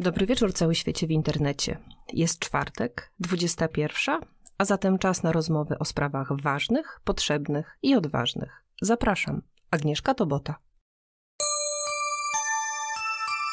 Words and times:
Dobry 0.00 0.26
wieczór 0.26 0.52
cały 0.52 0.74
świecie 0.74 1.06
w 1.06 1.10
internecie. 1.10 1.78
Jest 2.12 2.38
czwartek, 2.38 3.12
21, 3.20 4.20
a 4.58 4.64
zatem 4.64 4.98
czas 4.98 5.22
na 5.22 5.32
rozmowy 5.32 5.78
o 5.78 5.84
sprawach 5.84 6.40
ważnych, 6.40 7.00
potrzebnych 7.04 7.78
i 7.82 7.94
odważnych. 7.94 8.64
Zapraszam, 8.82 9.42
Agnieszka 9.70 10.14
Tobota. 10.14 10.54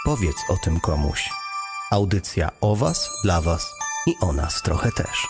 Powiedz 0.05 0.35
o 0.49 0.57
tym 0.63 0.79
komuś. 0.79 1.29
Audycja 1.91 2.49
o 2.61 2.75
Was, 2.75 3.09
dla 3.23 3.41
Was 3.41 3.73
i 4.07 4.13
o 4.21 4.33
nas 4.33 4.61
trochę 4.61 4.91
też. 4.91 5.27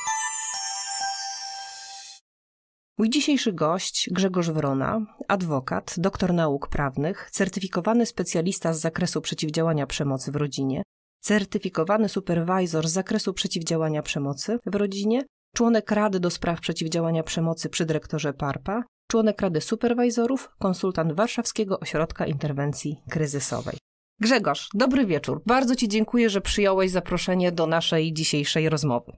Mój 2.97 3.09
dzisiejszy 3.09 3.53
gość 3.53 4.09
Grzegorz 4.11 4.49
Wrona, 4.49 5.01
adwokat, 5.27 5.95
doktor 5.97 6.33
nauk 6.33 6.67
prawnych, 6.67 7.29
certyfikowany 7.31 8.05
specjalista 8.05 8.73
z 8.73 8.79
zakresu 8.79 9.21
przeciwdziałania 9.21 9.87
przemocy 9.87 10.31
w 10.31 10.35
rodzinie, 10.35 10.83
certyfikowany 11.25 12.09
superwizor 12.09 12.87
z 12.87 12.91
zakresu 12.91 13.33
przeciwdziałania 13.33 14.01
przemocy 14.01 14.59
w 14.65 14.75
rodzinie, 14.75 15.23
członek 15.55 15.91
Rady 15.91 16.19
do 16.19 16.29
spraw 16.29 16.59
przeciwdziałania 16.59 17.23
przemocy 17.23 17.69
przy 17.69 17.85
dyrektorze 17.85 18.33
PARPA, 18.33 18.83
członek 19.11 19.41
Rady 19.41 19.61
Superwizorów, 19.61 20.49
konsultant 20.59 21.13
Warszawskiego 21.13 21.79
Ośrodka 21.79 22.25
Interwencji 22.25 23.01
Kryzysowej. 23.09 23.77
Grzegorz, 24.19 24.69
dobry 24.73 25.05
wieczór. 25.05 25.41
Bardzo 25.45 25.75
Ci 25.75 25.87
dziękuję, 25.87 26.29
że 26.29 26.41
przyjąłeś 26.41 26.91
zaproszenie 26.91 27.51
do 27.51 27.67
naszej 27.67 28.13
dzisiejszej 28.13 28.69
rozmowy. 28.69 29.11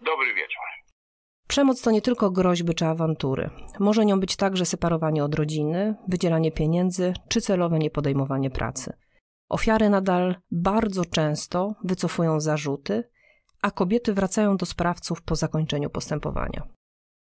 Dobry 0.00 0.34
wieczór. 0.34 0.62
Przemoc 1.48 1.82
to 1.82 1.90
nie 1.90 2.02
tylko 2.02 2.30
groźby 2.30 2.74
czy 2.74 2.86
awantury. 2.86 3.50
Może 3.78 4.06
nią 4.06 4.20
być 4.20 4.36
także 4.36 4.66
separowanie 4.66 5.24
od 5.24 5.34
rodziny, 5.34 5.94
wydzielanie 6.08 6.52
pieniędzy 6.52 7.14
czy 7.28 7.40
celowe 7.40 7.78
niepodejmowanie 7.78 8.50
pracy. 8.50 8.92
Ofiary 9.48 9.90
nadal 9.90 10.36
bardzo 10.50 11.04
często 11.04 11.74
wycofują 11.84 12.40
zarzuty, 12.40 13.10
a 13.62 13.70
kobiety 13.70 14.14
wracają 14.14 14.56
do 14.56 14.66
sprawców 14.66 15.22
po 15.22 15.36
zakończeniu 15.36 15.90
postępowania. 15.90 16.62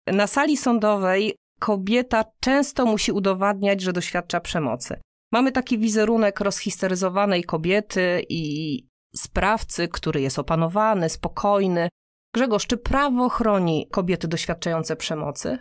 Na 0.08 0.28
sali 0.28 0.58
sądowej 0.58 1.36
kobieta 1.60 2.26
często 2.40 2.86
musi 2.86 3.12
udowadniać, 3.12 3.82
że 3.82 3.94
doświadcza 3.94 4.40
przemocy. 4.40 5.02
Mamy 5.32 5.52
taki 5.52 5.78
wizerunek 5.78 6.40
rozhisteryzowanej 6.40 7.44
kobiety 7.44 8.26
i 8.30 8.76
sprawcy, 9.16 9.88
który 9.88 10.22
jest 10.22 10.40
opanowany, 10.40 11.10
spokojny. 11.10 11.90
Grzegorz, 12.34 12.68
czy 12.68 12.78
prawo 12.78 13.30
chroni 13.30 13.88
kobiety 13.92 14.28
doświadczające 14.28 14.96
przemocy? 14.96 15.60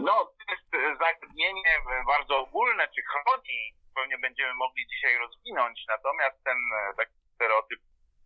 No, 0.00 0.12
to 0.38 0.52
jest 0.52 0.98
zagadnienie 0.98 1.70
bardzo 2.06 2.46
ogólne, 2.78 2.94
czy 2.94 3.02
chroni 3.02 3.74
pewnie 3.94 4.18
będziemy 4.18 4.54
mogli 4.54 4.86
dzisiaj 4.86 5.18
rozwinąć. 5.18 5.84
Natomiast 5.88 6.44
ten 6.44 6.56
e, 6.56 6.94
taki 6.96 7.16
stereotyp 7.34 7.80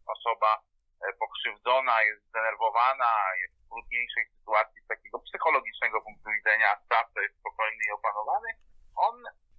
osoba 0.07 0.61
e, 1.05 1.13
pokrzywdzona, 1.13 2.03
jest 2.03 2.23
zdenerwowana, 2.29 3.13
jest 3.43 3.55
w 3.55 3.69
trudniejszej 3.69 4.25
sytuacji 4.39 4.81
z 4.85 4.87
takiego 4.87 5.19
psychologicznego 5.19 6.03
punktu 6.03 6.31
widzenia, 6.31 6.81
sprawca 6.85 7.23
jest 7.23 7.39
spokojny 7.39 7.83
i 7.89 7.93
opanowany, 7.93 8.49
on 8.97 9.17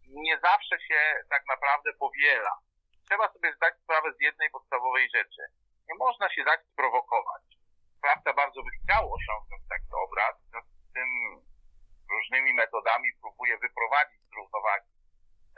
nie 0.08 0.39
zawsze 0.39 0.75
się 0.88 1.00
tak 1.30 1.44
naprawdę 1.47 1.94
powiela. 1.94 2.55
Trzeba 3.07 3.33
sobie 3.33 3.53
zdać 3.55 3.73
sprawę 3.83 4.13
z 4.13 4.22
jednej 4.22 4.50
podstawowej 4.50 5.09
rzeczy. 5.16 5.44
Nie 5.89 5.95
można 5.95 6.30
się 6.33 6.44
dać 6.44 6.59
sprowokować. 6.72 7.44
Sprawca 7.97 8.33
bardzo 8.33 8.63
by 8.63 8.69
chciał 8.78 9.13
osiągnąć 9.13 9.63
taki 9.69 9.91
obraz, 10.05 10.33
w 10.41 10.50
związku 10.50 10.78
z 10.89 10.94
tym 10.94 11.09
różnymi 12.11 12.53
metodami 12.53 13.09
próbuje 13.22 13.57
wyprowadzić 13.57 14.22
z 14.30 14.35
równowagi 14.35 14.94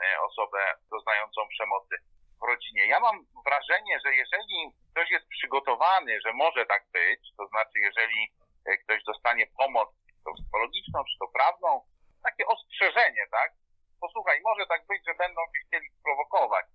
E, 0.04 0.20
osobę 0.20 0.58
doznającą 0.90 1.40
przemocy 1.48 1.94
w 2.40 2.46
rodzinie. 2.46 2.86
Ja 2.86 3.00
mam 3.00 3.26
wrażenie, 3.44 4.00
że 4.04 4.14
jeżeli 4.14 4.72
ktoś 4.90 5.10
jest 5.10 5.26
przygotowany, 5.28 6.20
że 6.20 6.32
może 6.32 6.66
tak 6.66 6.82
być, 6.92 7.20
to 7.36 7.46
znaczy 7.46 7.78
jeżeli 7.78 8.20
e, 8.66 8.76
ktoś 8.76 9.04
dostanie 9.04 9.46
pomoc, 9.46 9.88
czy 10.06 10.24
to 10.24 10.32
psychologiczną, 10.34 11.04
czy 11.04 11.18
to 11.18 11.28
prawną, 11.28 11.80
takie 12.22 12.46
ostrzeżenie, 12.46 13.26
tak? 13.30 13.52
Posłuchaj, 14.00 14.40
może 14.44 14.66
tak 14.66 14.86
być, 14.86 15.02
że 15.06 15.14
będą 15.14 15.40
się 15.52 15.60
chcieli 15.66 15.88
sprowokować, 15.98 16.66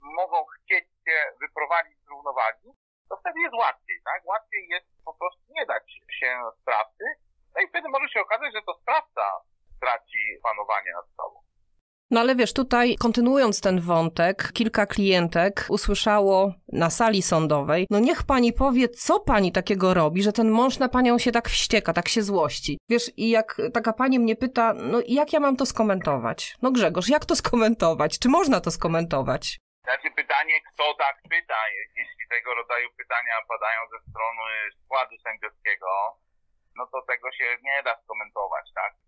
mogą 0.00 0.44
chcieć 0.44 0.84
się 1.04 1.16
wyprowadzić 1.40 1.98
z 2.04 2.08
równowagi, 2.08 2.68
to 3.08 3.16
wtedy 3.16 3.40
jest 3.40 3.54
łatwiej, 3.54 3.98
tak? 4.04 4.24
Łatwiej 4.24 4.68
jest 4.68 4.86
po 5.04 5.14
prostu 5.14 5.42
nie 5.48 5.66
dać 5.66 5.92
się 6.20 6.30
sprawcy, 6.60 7.04
no 7.54 7.60
i 7.62 7.68
wtedy 7.68 7.88
może 7.88 8.08
się 8.08 8.20
okazać, 8.20 8.52
że 8.54 8.62
to 8.62 8.74
sprawca 8.74 9.40
straci 9.76 10.38
panowanie 10.42 10.92
nad 10.92 11.06
sobą. 11.16 11.44
No 12.10 12.23
ale 12.34 12.40
wiesz, 12.40 12.52
tutaj 12.52 12.96
kontynuując 12.96 13.60
ten 13.60 13.80
wątek, 13.80 14.52
kilka 14.52 14.86
klientek 14.86 15.66
usłyszało 15.68 16.54
na 16.72 16.90
sali 16.90 17.22
sądowej, 17.22 17.86
no 17.90 17.98
niech 17.98 18.22
pani 18.22 18.52
powie, 18.52 18.88
co 18.88 19.20
pani 19.20 19.52
takiego 19.52 19.94
robi, 19.94 20.22
że 20.22 20.32
ten 20.32 20.50
mąż 20.50 20.78
na 20.78 20.88
panią 20.88 21.18
się 21.18 21.32
tak 21.32 21.48
wścieka, 21.48 21.92
tak 21.92 22.08
się 22.08 22.22
złości. 22.22 22.78
Wiesz, 22.88 23.06
i 23.16 23.30
jak 23.30 23.56
taka 23.74 23.92
pani 23.92 24.18
mnie 24.18 24.36
pyta, 24.36 24.72
no 24.74 24.98
jak 25.08 25.32
ja 25.32 25.40
mam 25.40 25.56
to 25.56 25.66
skomentować? 25.66 26.56
No 26.62 26.72
Grzegorz, 26.72 27.08
jak 27.08 27.24
to 27.24 27.36
skomentować? 27.36 28.18
Czy 28.18 28.28
można 28.28 28.60
to 28.60 28.70
skomentować? 28.70 29.58
Znaczy 29.84 30.08
pytanie, 30.16 30.54
kto 30.68 30.84
tak 30.94 31.16
pyta, 31.30 31.60
jeśli 31.96 32.24
tego 32.30 32.54
rodzaju 32.54 32.88
pytania 32.96 33.34
padają 33.48 33.80
ze 33.92 34.10
strony 34.10 34.52
składu 34.84 35.14
sędziowskiego, 35.24 35.88
no 36.76 36.86
to 36.92 37.02
tego 37.02 37.32
się 37.32 37.44
nie 37.62 37.82
da 37.84 37.94
skomentować, 38.02 38.66
tak? 38.74 39.03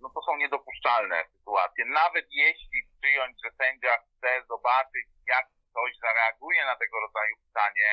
No 0.00 0.10
to 0.14 0.22
są 0.22 0.36
niedopuszczalne 0.36 1.24
sytuacje. 1.32 1.84
Nawet 1.84 2.26
jeśli 2.30 2.78
przyjąć, 3.00 3.36
że 3.44 3.50
sędzia 3.62 3.92
chce 3.98 4.46
zobaczyć, 4.48 5.06
jak 5.26 5.46
ktoś 5.70 5.98
zareaguje 5.98 6.64
na 6.64 6.76
tego 6.76 7.00
rodzaju 7.00 7.34
pytanie, 7.46 7.90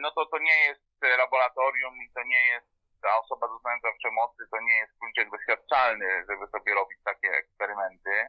no 0.00 0.10
to 0.10 0.26
to 0.26 0.38
nie 0.38 0.58
jest 0.66 0.80
laboratorium 1.02 1.94
i 2.02 2.12
to 2.12 2.22
nie 2.22 2.46
jest 2.46 2.66
ta 3.02 3.18
osoba 3.18 3.48
doznająca 3.48 3.88
przemocy, 3.98 4.42
to 4.50 4.60
nie 4.60 4.76
jest 4.76 4.92
kluczek 4.98 5.30
doświadczalny, 5.30 6.24
żeby 6.28 6.46
sobie 6.46 6.74
robić 6.74 6.98
takie 7.04 7.28
eksperymenty. 7.28 8.26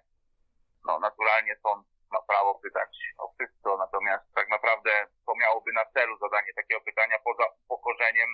No, 0.86 1.00
naturalnie 1.00 1.56
sąd 1.64 1.88
ma 2.12 2.22
prawo 2.22 2.56
pytać 2.56 2.98
o 3.18 3.34
wszystko, 3.34 3.78
natomiast 3.78 4.26
tak 4.36 4.50
naprawdę 4.50 4.92
to 5.26 5.36
miałoby 5.36 5.72
na 5.74 5.86
celu 5.86 6.18
zadanie 6.18 6.54
takiego 6.54 6.82
pytania 6.82 7.20
poza 7.20 7.44
upokorzeniem 7.64 8.30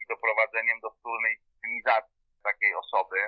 i 0.00 0.06
doprowadzeniem 0.08 0.80
do 0.80 0.90
wspólnej 0.90 1.38
optymizacji 1.54 2.16
takiej 2.42 2.74
osoby. 2.74 3.18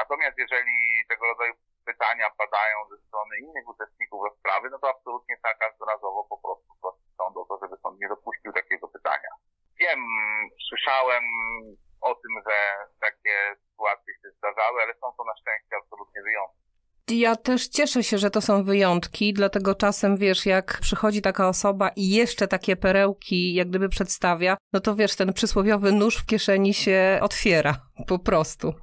Natomiast 0.00 0.38
jeżeli 0.38 0.76
tego 1.08 1.26
rodzaju 1.26 1.54
pytania 1.84 2.30
padają 2.42 2.76
ze 2.90 2.96
strony 3.06 3.34
innych 3.44 3.68
uczestników 3.68 4.20
rozprawy, 4.28 4.70
no 4.70 4.78
to 4.78 4.88
absolutnie 4.90 5.36
tak 5.42 5.58
każdorazowo 5.58 6.20
po 6.32 6.38
prostu 6.44 6.70
prosić 6.80 7.10
sąd 7.16 7.36
o 7.36 7.44
to, 7.48 7.58
żeby 7.62 7.76
sąd 7.82 8.00
nie 8.00 8.08
dopuścił 8.08 8.52
takiego 8.52 8.88
pytania. 8.88 9.30
Wiem, 9.80 10.00
słyszałem 10.68 11.24
o 12.00 12.14
tym, 12.14 12.32
że 12.46 12.56
takie 13.00 13.34
sytuacje 13.64 14.14
się 14.14 14.30
zdarzały, 14.38 14.82
ale 14.82 14.94
są 14.94 15.06
to 15.16 15.24
na 15.24 15.36
szczęście 15.40 15.76
absolutnie 15.82 16.22
wyjątki. 16.22 16.68
Ja 17.10 17.36
też 17.36 17.68
cieszę 17.68 18.02
się, 18.02 18.18
że 18.18 18.30
to 18.30 18.40
są 18.40 18.64
wyjątki, 18.64 19.32
dlatego 19.32 19.74
czasem 19.74 20.16
wiesz, 20.16 20.46
jak 20.46 20.78
przychodzi 20.80 21.22
taka 21.22 21.48
osoba 21.48 21.90
i 21.96 22.10
jeszcze 22.10 22.48
takie 22.48 22.76
perełki 22.76 23.54
jak 23.54 23.68
gdyby 23.68 23.88
przedstawia, 23.88 24.56
no 24.72 24.80
to 24.80 24.94
wiesz, 24.94 25.16
ten 25.16 25.32
przysłowiowy 25.32 25.92
nóż 25.92 26.16
w 26.22 26.26
kieszeni 26.26 26.74
się 26.74 27.18
otwiera 27.22 27.74
po 28.06 28.18
prostu. 28.18 28.74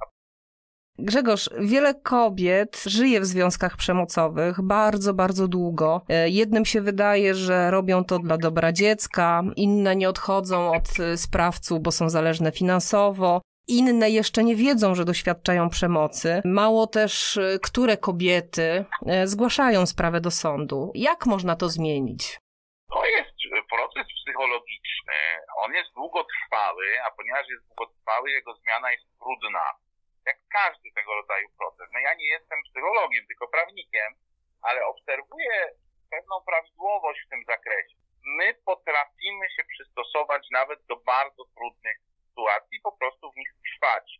Grzegorz, 0.98 1.50
wiele 1.58 1.94
kobiet 1.94 2.84
żyje 2.86 3.20
w 3.20 3.24
związkach 3.24 3.76
przemocowych 3.76 4.62
bardzo, 4.62 5.14
bardzo 5.14 5.48
długo. 5.48 6.02
E, 6.08 6.28
jednym 6.28 6.64
się 6.64 6.80
wydaje, 6.80 7.34
że 7.34 7.70
robią 7.70 8.04
to 8.04 8.18
dla 8.18 8.38
dobra 8.38 8.72
dziecka, 8.72 9.42
inne 9.56 9.96
nie 9.96 10.08
odchodzą 10.08 10.72
od 10.72 11.00
e, 11.00 11.16
sprawców, 11.16 11.80
bo 11.80 11.92
są 11.92 12.08
zależne 12.08 12.52
finansowo. 12.52 13.40
Inne 13.68 14.10
jeszcze 14.10 14.44
nie 14.44 14.56
wiedzą, 14.56 14.94
że 14.94 15.04
doświadczają 15.04 15.68
przemocy. 15.68 16.42
Mało 16.44 16.86
też, 16.86 17.36
e, 17.36 17.58
które 17.62 17.96
kobiety 17.96 18.84
zgłaszają 19.24 19.86
sprawę 19.86 20.20
do 20.20 20.30
sądu. 20.30 20.92
Jak 20.94 21.26
można 21.26 21.56
to 21.56 21.68
zmienić? 21.68 22.38
To 22.92 23.06
jest 23.06 23.36
proces 23.70 24.06
psychologiczny. 24.22 25.18
On 25.56 25.72
jest 25.72 25.90
długotrwały, 25.94 26.84
a 27.06 27.10
ponieważ 27.16 27.46
jest 27.48 27.66
długotrwały, 27.68 28.30
jego 28.30 28.54
zmiana 28.54 28.92
jest 28.92 29.04
trudna 29.18 29.60
jak 30.26 30.38
każdy 30.48 30.92
tego 30.94 31.14
rodzaju 31.14 31.48
proces. 31.58 31.88
No 31.92 31.98
ja 32.00 32.14
nie 32.14 32.26
jestem 32.26 32.58
psychologiem, 32.62 33.26
tylko 33.26 33.48
prawnikiem, 33.48 34.14
ale 34.62 34.86
obserwuję 34.86 35.70
pewną 36.10 36.36
prawidłowość 36.46 37.20
w 37.26 37.28
tym 37.28 37.44
zakresie. 37.46 37.96
My 38.38 38.54
potrafimy 38.54 39.46
się 39.56 39.64
przystosować 39.64 40.46
nawet 40.50 40.86
do 40.86 40.96
bardzo 40.96 41.42
trudnych 41.56 41.98
sytuacji, 42.28 42.80
po 42.80 42.92
prostu 42.92 43.32
w 43.32 43.36
nich 43.36 43.50
trwać. 43.64 44.18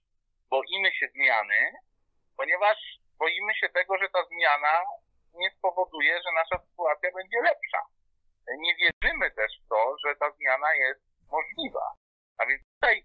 Boimy 0.50 0.93
się 0.93 1.08
zmiany, 1.08 1.73
ponieważ 2.37 2.79
boimy 3.19 3.55
się 3.55 3.69
tego, 3.69 3.99
że 3.99 4.08
ta 4.08 4.25
zmiana 4.25 4.85
nie 5.35 5.50
spowoduje, 5.50 6.14
że 6.23 6.31
nasza 6.35 6.67
sytuacja 6.67 7.11
będzie 7.12 7.41
lepsza. 7.43 7.82
Nie 8.58 8.75
wierzymy 8.75 9.31
też 9.31 9.53
w 9.64 9.69
to, 9.69 9.97
że 10.05 10.17
ta 10.17 10.31
zmiana 10.31 10.75
jest 10.75 11.00
możliwa. 11.31 11.93
A 12.38 12.47
więc 12.47 12.62
tutaj 12.75 13.05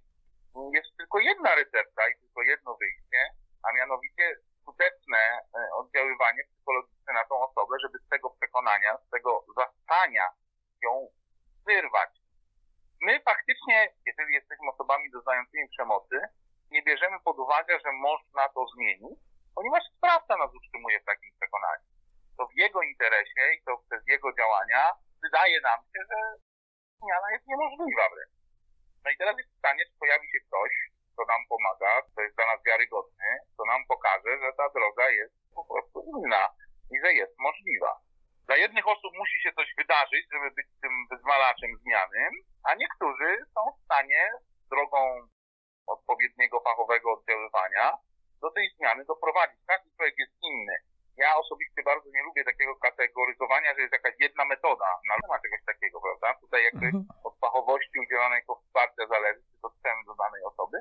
jest 0.74 0.98
tylko 0.98 1.19
jedna 1.19 1.56
recepta 1.56 2.09
i 2.09 2.19
tylko 2.19 2.42
jedno 2.42 2.75
wyjście, 2.75 3.30
a 3.63 3.74
mianowicie 3.74 4.36
skuteczne 4.62 5.39
oddziaływanie 5.74 6.44
psychologiczne 6.44 7.13
na 7.13 7.24
tą 7.24 7.36
osobę, 7.48 7.75
żeby 7.81 7.98
z 8.00 8.09
tego 8.09 8.30
przekonania, 8.30 8.98
z 8.98 9.09
tego 9.09 9.45
zastania 9.56 10.25
ją 10.83 11.07
wyrwać. 11.65 12.09
My 13.01 13.19
faktycznie, 13.19 13.94
jeżeli 14.06 14.33
jesteśmy 14.33 14.69
osobami 14.69 15.12
doznającymi 15.12 15.69
przemocy, 15.69 16.19
nie 16.71 16.83
bierzemy 16.83 17.19
pod 17.19 17.39
uwagę, 17.39 17.80
że 17.86 17.92
można 17.92 18.50
to 18.50 18.65
zmienić, 18.75 19.19
ponieważ 19.56 19.83
sprawca 19.98 20.38
nas 20.38 20.51
utrzymuje 20.53 21.00
w 21.00 21.06
takim 21.06 21.31
przekonaniu. 21.39 21.86
To 22.38 22.48
w 22.48 22.57
jego 22.57 22.81
interesie 22.81 23.53
i 23.57 23.63
to 23.63 23.77
przez 23.77 24.07
jego 24.07 24.33
działania 24.33 24.94
wydaje 25.24 25.62
nam 25.62 25.80
się, 25.80 26.00
że 26.12 26.18
zmiana 27.01 27.31
jest 27.31 27.48
niemożliwa 27.48 28.09
wręcz. 28.09 28.36
No 29.06 29.12
i 29.12 29.18
teraz 29.18 29.38
jest 29.38 29.56
pytanie, 29.56 29.86
czy 29.86 30.00
pojawi 30.00 30.27
się 30.31 30.39
ktoś, 30.48 30.71
kto 31.13 31.25
nam 31.25 31.42
pomaga, 31.50 32.01
kto 32.01 32.21
jest 32.21 32.36
dla 32.36 32.45
nas 32.45 32.63
wiarygodny, 32.65 33.30
kto 33.53 33.65
nam 33.65 33.81
pokaże, 33.88 34.31
że 34.41 34.53
ta 34.57 34.69
droga 34.69 35.10
jest 35.10 35.36
po 35.56 35.65
prostu 35.65 36.03
inna 36.18 36.44
i 36.91 37.00
że 37.03 37.13
jest 37.13 37.36
możliwa. 37.39 38.00
Dla 38.48 38.57
jednych 38.57 38.88
osób 38.88 39.12
musi 39.18 39.41
się 39.41 39.51
coś 39.53 39.68
wydarzyć, 39.77 40.25
żeby 40.33 40.51
być 40.51 40.68
tym 40.81 41.07
wyzwalaczem 41.12 41.77
zmiany, 41.77 42.30
a 42.63 42.75
niektórzy 42.75 43.38
są 43.53 43.62
w 43.71 43.83
stanie 43.86 44.31
drogą 44.69 45.27
odpowiedniego 46.21 46.59
fachowego 46.59 47.13
oddziaływania 47.13 47.97
do 48.41 48.51
tej 48.51 48.69
zmiany 48.77 49.06
doprowadzić. 49.06 49.59
Każdy 49.68 49.89
człowiek 49.95 50.15
jest 50.18 50.33
inny. 50.41 50.75
Ja 51.18 51.38
osobiście 51.38 51.81
bardzo 51.83 52.09
nie 52.09 52.23
lubię 52.23 52.44
takiego 52.44 52.75
kategoryzowania, 52.75 53.73
że 53.75 53.81
jest 53.81 53.94
jakaś 53.94 54.15
jedna 54.19 54.45
metoda. 54.45 54.89
No 55.07 55.13
nie 55.21 55.27
ma 55.27 55.39
czegoś 55.39 55.62
takiego, 55.65 56.01
prawda? 56.01 56.39
Tutaj 56.41 56.63
jakby 56.63 56.85
mhm. 56.85 57.06
od 57.23 57.39
fachowości 57.39 58.00
udzielonej 58.00 58.39
jako 58.39 58.56
wsparcia 58.56 59.03
zależy, 59.07 59.41
czy 59.51 59.57
to 59.62 59.69
chcemy 59.69 60.01
do 60.06 60.15
danej 60.23 60.44
osoby, 60.51 60.77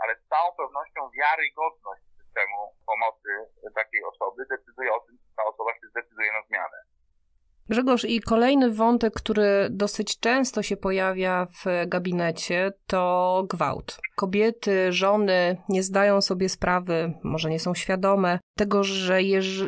ale 0.00 0.12
z 0.16 0.28
całą 0.32 0.48
pewnością 0.60 1.00
wiarygodność 1.18 2.02
systemu 2.18 2.58
pomocy 2.86 3.30
takiej 3.74 4.02
osoby 4.04 4.40
decyduje 4.50 4.90
o 4.92 5.00
tym, 5.00 5.18
czy 5.22 5.28
ta 5.36 5.44
osoba 5.44 5.70
się 5.74 5.86
zdecyduje 5.92 6.32
na 6.32 6.42
zmianę. 6.42 6.78
Grzegorz, 7.68 8.04
i 8.04 8.20
kolejny 8.20 8.70
wątek, 8.70 9.14
który 9.14 9.68
dosyć 9.70 10.20
często 10.20 10.62
się 10.62 10.76
pojawia 10.76 11.46
w 11.46 11.88
gabinecie, 11.88 12.72
to 12.86 13.44
gwałt. 13.50 13.98
Kobiety, 14.16 14.92
żony 14.92 15.62
nie 15.68 15.82
zdają 15.82 16.20
sobie 16.20 16.48
sprawy, 16.48 17.12
może 17.24 17.50
nie 17.50 17.60
są 17.60 17.74
świadome 17.74 18.38
tego, 18.56 18.84
że, 18.84 19.18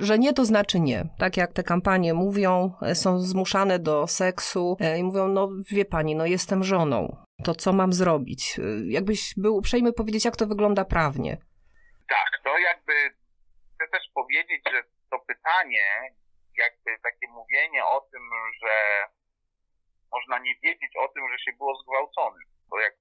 że 0.01 0.19
nie 0.19 0.33
to 0.33 0.45
znaczy 0.45 0.81
nie. 0.81 1.09
Tak 1.19 1.37
jak 1.37 1.53
te 1.53 1.63
kampanie 1.63 2.15
mówią, 2.15 2.73
są 2.95 3.19
zmuszane 3.19 3.79
do 3.79 4.07
seksu 4.07 4.77
e, 4.81 4.99
i 4.99 5.05
mówią, 5.05 5.29
no 5.29 5.49
wie 5.71 5.85
pani, 5.85 6.17
no 6.17 6.27
jestem 6.27 6.65
żoną, 6.65 7.17
to 7.45 7.55
co 7.55 7.73
mam 7.73 7.93
zrobić? 7.93 8.59
E, 8.59 8.63
jakbyś 8.87 9.35
był 9.37 9.57
uprzejmy 9.57 9.93
powiedzieć, 9.93 10.25
jak 10.25 10.37
to 10.37 10.47
wygląda 10.47 10.85
prawnie. 10.85 11.37
Tak, 12.09 12.41
to 12.45 12.59
jakby 12.59 12.93
chcę 13.75 13.89
też 13.93 14.03
powiedzieć, 14.15 14.63
że 14.73 14.83
to 15.11 15.19
pytanie 15.19 16.15
jakby 16.65 16.91
takie 17.03 17.27
mówienie 17.29 17.85
o 17.85 18.01
tym, 18.01 18.23
że 18.63 18.75
można 20.13 20.39
nie 20.39 20.55
wiedzieć 20.63 20.93
o 20.97 21.09
tym, 21.09 21.23
że 21.33 21.39
się 21.39 21.53
było 21.53 21.73
zgwałconym, 21.83 22.47
to 22.71 22.79
jak 22.81 22.95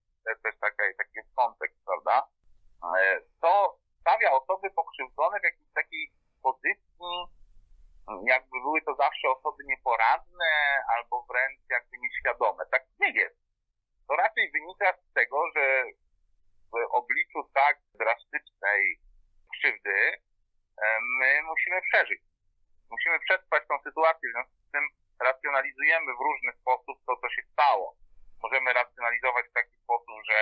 jest 0.46 0.60
taka, 0.60 0.84
taki 0.98 1.20
kontekst, 1.36 1.78
prawda? 1.86 2.28
E, 2.98 3.22
to 3.42 3.78
stawia 4.02 4.32
osoby 4.32 4.70
pokrzywdzone 4.70 5.40
w 5.40 5.44
jakiejś 5.44 5.74
takiej 5.74 6.12
pozycji, 6.44 7.14
jakby 8.26 8.56
były 8.66 8.82
to 8.82 8.96
zawsze 8.96 9.30
osoby 9.30 9.64
nieporadne 9.66 10.52
albo 10.96 11.26
wręcz 11.30 11.60
jakby 11.70 11.98
nieświadome. 11.98 12.64
Tak 12.72 12.84
nie 13.00 13.12
jest. 13.12 13.38
To 14.08 14.16
raczej 14.16 14.52
wynika 14.52 14.94
z 14.94 15.14
tego, 15.14 15.52
że 15.56 15.84
w 16.72 16.76
obliczu 16.92 17.40
tak 17.54 17.78
drastycznej 17.94 19.00
krzywdy 19.54 19.98
e, 19.98 21.00
my 21.20 21.42
musimy 21.44 21.82
przeżyć 21.82 22.22
musimy 22.92 23.20
przetrwać 23.20 23.64
tą 23.68 23.76
sytuację, 23.84 24.30
w 24.30 24.34
związku 24.34 24.58
z 24.68 24.72
tym 24.72 24.84
racjonalizujemy 25.20 26.14
w 26.14 26.24
różny 26.28 26.52
sposób 26.62 26.96
to, 27.08 27.16
co 27.22 27.30
się 27.30 27.42
stało. 27.54 27.96
Możemy 28.44 28.74
racjonalizować 28.74 29.46
w 29.48 29.54
taki 29.54 29.76
sposób, 29.84 30.16
że 30.30 30.40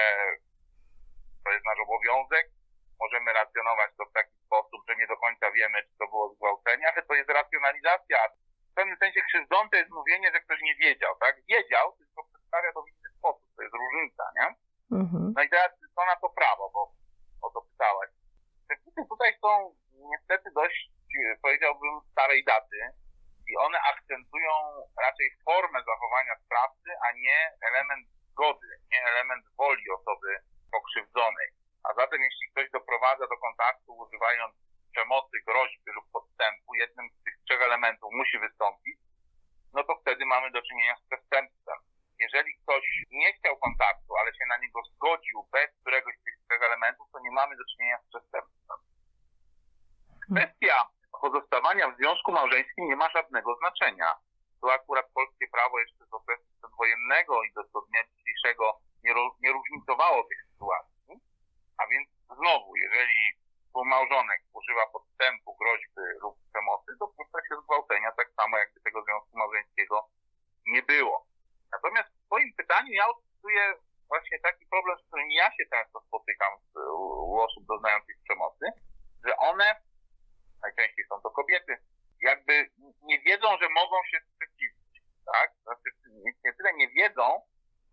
to 1.43 1.51
jest 1.51 1.65
nasz 1.65 1.79
obowiązek, 1.79 2.45
możemy 2.99 3.33
racjonować 3.33 3.91
to 3.97 4.05
w 4.05 4.13
taki 4.13 4.35
sposób, 4.45 4.81
że 4.87 4.95
nie 4.95 5.07
do 5.07 5.17
końca 5.17 5.51
wiemy, 5.51 5.83
czy 5.83 5.97
to 5.99 6.07
było 6.07 6.33
zgwałcenie, 6.33 6.91
ale 6.91 7.03
to 7.03 7.13
jest 7.13 7.29
racjonalizacja. 7.29 8.19
W 8.71 8.75
pewnym 8.75 8.97
sensie 8.97 9.21
krzywdzące 9.21 9.77
jest 9.77 9.91
mówienie, 9.91 10.31
że 10.33 10.39
ktoś 10.39 10.61
nie 10.61 10.75
wiedział, 10.75 11.15
tak? 11.19 11.35
Wiedział, 11.45 11.95
tylko 11.97 12.23
przedstawia 12.23 12.73
to 12.73 12.81
w 12.83 12.89
inny 12.89 13.09
sposób. 13.17 13.47
To 13.55 13.61
jest 13.63 13.75
różnica, 13.75 14.23
nie? 14.35 14.47
Mhm. 14.99 15.33
No 15.35 15.43
i 15.43 15.49
teraz 15.49 15.71
co 15.95 16.05
na 16.05 16.15
to 16.15 16.29
prawo, 16.29 16.69
bo 16.73 16.91
o 17.41 17.49
to 17.49 17.61
pytałaś. 17.61 18.09
Przepisy 18.67 19.01
tutaj 19.09 19.37
są 19.41 19.75
niestety 19.93 20.51
dość 20.51 20.89
powiedziałbym, 21.41 22.01
starej 22.11 22.43
daty 22.43 22.79
i 23.47 23.57
one 23.57 23.79
akcentują 23.81 24.51
raczej 25.01 25.27
formę 25.45 25.79
zachowania 25.83 26.35
sprawcy, 26.45 26.89
a 27.05 27.11
nie 27.11 27.39
element 27.69 28.07
zgody, 28.31 28.67
nie 28.91 29.03
element 29.03 29.45
woli 29.57 29.89
osoby 29.89 30.39
pokrzywdzonej. 30.71 31.49
A 31.83 31.93
zatem 31.93 32.21
jeśli 32.21 32.51
ktoś 32.51 32.71
doprowadza 32.71 33.27
do 33.27 33.37
kontaktu 33.37 33.97
używając 33.97 34.55
przemocy, 34.91 35.35
groźby 35.47 35.91
lub 35.95 36.11
podstępu, 36.11 36.75
jednym 36.75 37.09
z 37.09 37.23
tych 37.23 37.35
trzech 37.45 37.61
elementów 37.77 38.09
musi 38.13 38.39
wystąpić, 38.39 38.97
no 39.73 39.83
to 39.83 39.95
wtedy 40.01 40.25
mamy 40.25 40.51
do 40.51 40.61
czynienia 40.61 40.95
z 40.95 41.07
przestępstwem. 41.07 41.77
Jeżeli 42.19 42.57
ktoś 42.61 42.83
nie 43.11 43.33
chciał 43.33 43.57
kontaktu, 43.57 44.17
ale 44.19 44.33
się 44.33 44.45
na 44.49 44.57
niego 44.57 44.79
zgodził 44.83 45.47
bez 45.51 45.69
któregoś 45.81 46.15
z 46.17 46.23
tych 46.23 46.35
trzech 46.43 46.61
elementów, 46.61 47.07
to 47.13 47.19
nie 47.19 47.31
mamy 47.31 47.57
do 47.57 47.63
czynienia 47.71 47.97
z 47.97 48.09
przestępstwem. 48.09 48.77
Kwestia 50.25 50.87
pozostawania 51.21 51.91
w 51.91 51.97
związku 51.97 52.31
małżeńskim 52.31 52.87
nie 52.87 52.95
ma 52.95 53.09
żadnego 53.09 53.55
znaczenia. 53.55 54.15
Tu 54.61 54.69
akurat 54.69 55.05
polskie 55.13 55.47
prawo 55.47 55.79
jeszcze 55.79 56.05
z 56.05 56.13
okresu 56.13 56.45
przedwojennego 56.59 57.43
i 57.43 57.53
do, 57.53 57.63
do 57.63 57.81
dnia 57.81 58.03
dzisiejszego 58.11 58.79
nie, 59.03 59.13
nie 59.39 59.51
różnicowało 59.51 60.23
tych 60.23 60.41
sytuacji. 60.51 61.13
A 61.77 61.87
więc 61.87 62.09
znowu, 62.37 62.75
jeżeli 62.75 63.37
współmałżonek 63.77 64.41
używa 64.53 64.87
podstępu, 64.87 65.55
groźby 65.55 66.01
lub 66.21 66.35
przemocy, 66.49 66.91
dopuszcza 66.99 67.39
się 67.47 67.55
zgwałcenia 67.61 68.11
tak 68.11 68.29
samo, 68.37 68.57
jakby 68.57 68.79
tego 68.81 69.03
związku 69.03 69.37
małżeńskiego 69.37 70.09
nie 70.67 70.81
było. 70.83 71.25
Natomiast 71.71 72.09
w 72.09 72.25
swoim 72.25 72.53
pytaniu 72.53 72.91
ja 72.93 73.07
odczytuję 73.07 73.73
właśnie 74.07 74.39
taki 74.39 74.65
problem, 74.65 74.97
z 74.97 75.07
którym 75.07 75.31
ja 75.31 75.51
się 75.51 75.63
często 75.73 76.01
spotykam 76.07 76.53
u, 76.75 77.01
u 77.31 77.39
osób 77.39 77.65
doznających 77.65 78.15
przemocy, 78.23 78.65
że 79.25 79.37
one 79.37 79.81
najczęściej 80.61 81.05
są 81.09 81.21
to 81.21 81.29
kobiety, 81.29 81.77
jakby 82.21 82.69
nie 83.01 83.19
wiedzą, 83.19 83.47
że 83.61 83.69
mogą 83.69 83.97
się 84.11 84.19
sprzeciwić, 84.19 85.01
tak? 85.33 85.51
Znaczy, 85.63 85.89
nie 86.43 86.53
tyle 86.53 86.73
nie 86.73 86.87
wiedzą, 86.87 87.41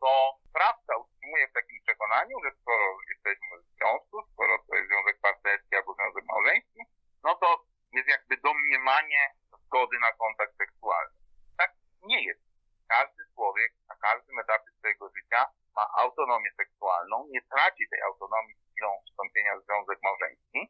to 0.05 0.39
sprawca 0.49 0.97
utrzymuje 0.97 1.49
w 1.49 1.53
takim 1.53 1.83
przekonaniu, 1.83 2.37
że 2.45 2.51
skoro 2.61 2.85
jesteśmy 3.11 3.59
w 3.59 3.77
związku, 3.77 4.17
skoro 4.33 4.59
to 4.67 4.77
jest 4.77 4.89
związek 4.89 5.21
partnerski 5.21 5.77
albo 5.77 5.95
związek 5.95 6.25
małżeński, 6.25 6.81
no 7.25 7.35
to 7.35 7.65
jest 7.93 8.09
jakby 8.09 8.37
domniemanie 8.37 9.23
zgody 9.65 9.99
na 9.99 10.13
kontakt 10.13 10.57
seksualny. 10.57 11.15
Tak 11.59 11.71
nie 12.03 12.25
jest. 12.25 12.45
Każdy 12.89 13.23
człowiek 13.35 13.73
na 13.89 13.97
każdym 13.97 14.39
etapie 14.39 14.71
swojego 14.79 15.11
życia 15.17 15.47
ma 15.77 15.87
autonomię 15.99 16.51
seksualną, 16.57 17.27
nie 17.31 17.43
traci 17.43 17.89
tej 17.91 18.03
autonomii 18.03 18.57
chwilą 18.71 18.91
wstąpienia 19.07 19.57
w 19.57 19.65
związek 19.65 19.99
małżeński 20.03 20.61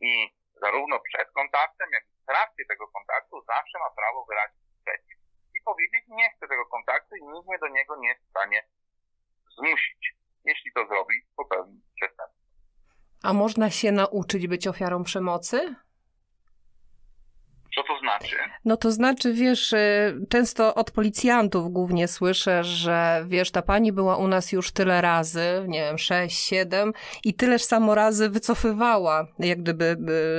i 0.00 0.34
zarówno 0.60 1.00
przed 1.00 1.30
kontaktem, 1.32 1.88
jak 1.92 2.04
i 2.04 2.14
w 2.22 2.26
trakcie 2.26 2.64
tego 2.68 2.88
kontaktu 2.88 3.44
zawsze 3.46 3.78
ma 3.78 3.90
prawo 3.90 4.24
wyrazić 4.24 4.62
sprzeciw 4.78 5.18
i 5.54 5.60
powiedzieć, 5.64 6.04
nie 6.08 6.30
chcę 6.30 6.48
tego 6.48 6.66
kontaktu 6.66 7.16
i 7.16 7.26
nikt 7.26 7.48
mnie 7.48 7.58
do 7.58 7.68
niego 7.68 7.96
nie 7.96 8.08
jest 8.08 8.24
w 8.26 8.30
stanie 8.30 8.64
zmusić. 9.56 10.14
Jeśli 10.44 10.72
to 10.72 10.86
zrobi, 10.86 11.26
popełni 11.36 11.82
przestępstwo. 11.96 12.44
A 13.24 13.32
można 13.32 13.70
się 13.70 13.92
nauczyć 13.92 14.46
być 14.46 14.66
ofiarą 14.66 15.04
przemocy? 15.04 15.74
Znaczy? 18.20 18.36
No 18.64 18.76
to 18.76 18.92
znaczy, 18.92 19.32
wiesz, 19.32 19.72
y, 19.72 20.26
często 20.28 20.74
od 20.74 20.90
policjantów 20.90 21.72
głównie 21.72 22.08
słyszę, 22.08 22.64
że 22.64 23.24
wiesz, 23.28 23.50
ta 23.50 23.62
pani 23.62 23.92
była 23.92 24.16
u 24.16 24.28
nas 24.28 24.52
już 24.52 24.72
tyle 24.72 25.00
razy, 25.00 25.64
nie 25.68 25.80
wiem, 25.80 25.98
sześć, 25.98 26.38
siedem 26.38 26.92
i 27.24 27.34
tyleż 27.34 27.62
samo 27.62 27.94
razy 27.94 28.28
wycofywała 28.28 29.26
jak 29.38 29.62
gdyby 29.62 29.96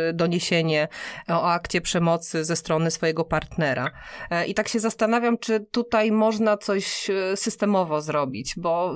y, 0.10 0.13
doniesienie 0.13 0.88
o 1.29 1.44
akcie 1.50 1.82
przemocy 1.82 2.46
ze 2.46 2.55
strony 2.55 2.91
swojego 2.91 3.25
partnera. 3.25 3.91
E, 4.29 4.46
I 4.46 4.53
tak 4.53 4.67
się 4.67 4.79
zastanawiam, 4.79 5.38
czy 5.38 5.60
tutaj 5.60 6.12
można 6.12 6.58
coś 6.58 7.10
y, 7.10 7.34
systemowo 7.36 8.01
zrobić, 8.01 8.53
bo 8.58 8.94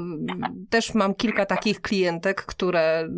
też 0.70 0.94
mam 0.94 1.16
kilka 1.16 1.46
takich 1.46 1.82
klientek, 1.82 2.42
które 2.46 3.10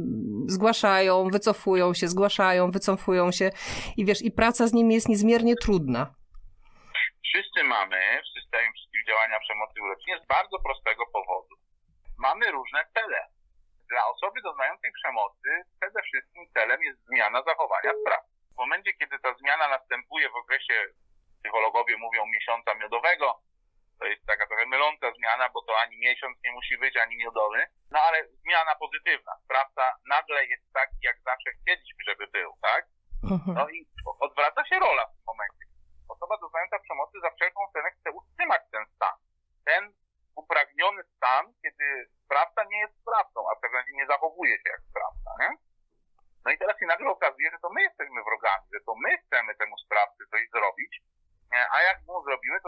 zgłaszają, 0.47 1.27
wycofują 1.27 1.93
się, 1.93 2.07
zgłaszają, 2.07 2.71
wycofują 2.71 3.31
się 3.31 3.51
i 3.97 4.05
wiesz, 4.05 4.21
i 4.21 4.31
praca 4.31 4.67
z 4.67 4.73
nimi 4.73 4.95
jest 4.95 5.09
niezmiernie 5.09 5.50
trudna. 5.55 6.13
Wszyscy 7.23 7.63
mamy 7.63 8.21
w 8.23 8.39
systemie 8.39 8.69
przeciwdziałania 8.73 9.39
przemocy 9.39 9.81
uroczynej 9.81 10.19
z 10.23 10.27
bardzo 10.27 10.59
prostego 10.59 11.05
powodu. 11.13 11.55
Mamy 12.17 12.51
różne 12.51 12.85
cele. 12.93 13.27
Dla 13.89 14.07
osoby 14.07 14.41
doznającej 14.41 14.91
przemocy 14.91 15.49
przede 15.79 16.01
wszystkim 16.01 16.43
celem 16.53 16.83
jest 16.83 16.99
zmiana 17.05 17.43
zachowania 17.43 17.91
spraw. 18.01 18.23
W 18.53 18.57
momencie, 18.57 18.93
kiedy 18.93 19.19
ta 19.19 19.33
zmiana 19.33 19.67
następuje 19.67 20.29
w 20.29 20.35
okresie, 20.35 20.85
psychologowie 21.39 21.97
mówią 21.97 22.25
miesiąca 22.25 22.73
miodowego, 22.73 23.41
to 23.99 24.05
jest 24.05 24.25
taka 24.25 24.47
trochę 24.47 24.65
myląca 24.65 25.07
zmiana, 25.17 25.31
zmiana, 25.41 25.53
bo 25.53 25.61
to 25.61 25.73
ani 25.83 25.97
miesiąc 25.97 26.37
nie 26.43 26.51
musi 26.51 26.77
być, 26.77 26.97
ani 26.97 27.15
miodowy, 27.17 27.59
no 27.91 27.99
ale 27.99 28.27
zmiana 28.43 28.75
pozytywna. 28.75 29.33
Sprawca 29.43 29.95
nagle 30.05 30.45
jest 30.45 30.73
taki, 30.73 30.97
jak 31.01 31.17
zawsze 31.29 31.49
chcieliśmy, 31.51 32.03
żeby 32.07 32.27
był, 32.27 32.51
tak? 32.61 32.85
Mhm. 33.31 33.53
No 33.57 33.69
i 33.69 33.87
odwraca 34.19 34.65
się 34.65 34.79
rola 34.79 35.03
w 35.05 35.13
tym 35.15 35.25
momencie. 35.27 35.65
Osoba 36.09 36.37
doznająca 36.37 36.79
przemocy 36.79 37.19
za 37.21 37.31
wszelką 37.31 37.61
cenę 37.73 37.89
chce 37.91 38.11
utrzymać 38.11 38.61
ten 38.71 38.85
stan. 38.95 39.17
Ten 39.65 39.93
upragniony 40.35 41.03
stan, 41.15 41.53
kiedy 41.61 41.85
sprawca 42.25 42.63
nie 42.63 42.79
jest 42.79 42.95
sprawcą, 43.01 43.39
a 43.49 43.55
w 43.55 43.59
pewnym 43.61 43.79
razie 43.81 43.93
nie 43.93 44.07
zachowuje 44.07 44.55
się 44.57 44.69
jak 44.75 44.81
sprawca, 44.89 45.29
nie? 45.39 45.51
No 46.45 46.51
i 46.51 46.57
teraz 46.57 46.79
się 46.79 46.85
nagle 46.85 47.09
okazuje, 47.09 47.51
że 47.51 47.59
to 47.61 47.69
my 47.69 47.81
jesteśmy 47.81 48.23
wrogami, 48.23 48.65
że 48.73 48.79
to 48.85 48.93
my 49.03 49.17
chcemy 49.17 49.55
temu 49.55 49.77
sprawcy 49.77 50.21
coś 50.31 50.43
zrobić, 50.55 50.91
nie? 51.51 51.61
a 51.75 51.81
jak 51.81 51.97
mu 52.07 52.23
zrobimy, 52.23 52.59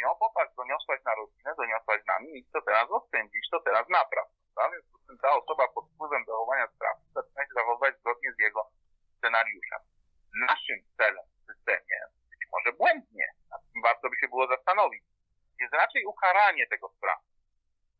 mówi, 0.00 0.12
o 0.12 0.16
popatrz, 0.16 0.54
doniosłaś 0.54 1.00
na 1.04 1.14
rodzinę, 1.14 1.54
doniosłaś 1.56 2.00
na 2.06 2.18
mnie, 2.18 2.32
idź 2.32 2.50
to 2.52 2.62
teraz 2.62 2.90
odpędzić, 2.90 3.50
to 3.50 3.60
teraz 3.60 3.88
napraw. 3.88 4.28
Tak? 4.56 4.72
Więc 4.72 5.20
ta 5.20 5.32
osoba 5.32 5.68
pod 5.68 5.84
wpływem 5.94 6.24
zachowania 6.26 6.66
sprawcy 6.68 7.06
zaczyna 7.14 7.46
się 7.46 7.54
zachowywać 7.54 7.98
zgodnie 7.98 8.32
z 8.32 8.38
jego 8.38 8.70
scenariuszem. 9.16 9.80
Naszym 10.48 10.78
celem 10.96 11.26
w 11.36 11.52
systemie, 11.52 11.98
być 12.30 12.42
może 12.52 12.72
błędnie, 12.72 13.26
nad 13.50 13.60
tym 13.72 13.82
warto 13.82 14.10
by 14.10 14.16
się 14.20 14.28
było 14.28 14.46
zastanowić, 14.46 15.04
jest 15.60 15.74
raczej 15.74 16.04
ukaranie 16.04 16.66
tego 16.66 16.88
sprawcy. 16.88 17.30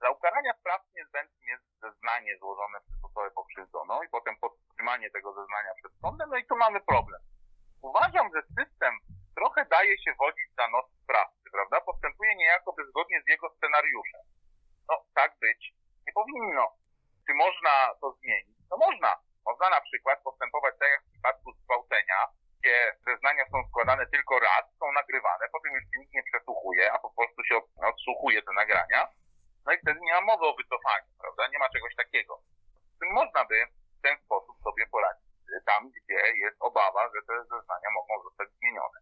Dla 0.00 0.10
ukarania 0.10 0.52
sprawcy 0.60 0.88
niezbędnym 0.94 1.42
jest 1.48 1.64
zeznanie 1.80 2.38
złożone 2.38 2.80
przez 2.80 3.04
osobę 3.04 3.30
pokrzywdzoną 3.30 4.02
i 4.02 4.08
potem 4.08 4.36
podtrzymanie 4.36 5.10
tego 5.10 5.32
zeznania 5.32 5.74
przed 5.74 5.92
sądem, 6.02 6.30
no 6.30 6.36
i 6.36 6.46
tu 6.46 6.56
mamy 6.56 6.80
problem. 6.80 7.20
Uważam, 7.82 8.30
że 8.34 8.42
system 8.42 8.94
trochę 9.40 9.64
daje 9.64 9.94
się 10.02 10.12
wodzić 10.18 10.48
za 10.58 10.68
nos 10.68 10.86
sprawcy, 11.02 11.46
prawda? 11.52 11.80
Postępuje 11.80 12.34
niejako 12.36 12.74
zgodnie 12.88 13.22
z 13.22 13.28
jego 13.28 13.46
scenariuszem. 13.56 14.20
No, 14.88 14.94
tak 15.14 15.30
być 15.40 15.74
nie 16.06 16.12
powinno. 16.12 16.64
Czy 17.26 17.34
można 17.34 17.94
to 18.00 18.12
zmienić? 18.12 18.58
No 18.70 18.76
można. 18.76 19.16
Można 19.46 19.70
na 19.70 19.80
przykład 19.80 20.22
postępować 20.22 20.74
tak 20.78 20.90
jak 20.90 21.02
w 21.02 21.10
przypadku 21.12 21.52
zgwałcenia, 21.52 22.18
gdzie 22.60 22.96
zeznania 23.06 23.44
są 23.52 23.58
składane 23.68 24.06
tylko 24.06 24.38
raz, 24.38 24.64
są 24.80 24.92
nagrywane, 24.92 25.44
potem 25.52 25.72
już 25.74 25.84
się 25.84 25.98
nikt 25.98 26.14
nie 26.14 26.22
przesłuchuje, 26.22 26.92
a 26.92 26.98
po 26.98 27.10
prostu 27.16 27.44
się 27.44 27.56
odsłuchuje 27.92 28.42
te 28.42 28.52
nagrania. 28.70 29.08
No 29.66 29.72
i 29.72 29.78
wtedy 29.78 30.00
nie 30.00 30.12
ma 30.12 30.20
mowy 30.20 30.44
o 30.46 30.56
wycofaniu, 30.56 31.06
prawda? 31.20 31.42
Nie 31.52 31.58
ma 31.58 31.68
czegoś 31.68 31.94
takiego. 31.96 32.42
Z 32.96 32.98
tym 32.98 33.08
można 33.12 33.44
by 33.44 33.54
w 33.98 34.02
ten 34.02 34.16
sposób 34.24 34.56
sobie 34.64 34.86
poradzić, 34.90 35.26
tam 35.66 35.90
gdzie 35.90 36.14
jest 36.44 36.56
obawa, 36.60 37.10
że 37.14 37.20
te 37.26 37.34
zeznania 37.42 37.88
mogą 37.94 38.22
zostać 38.28 38.48
zmienione. 38.58 38.98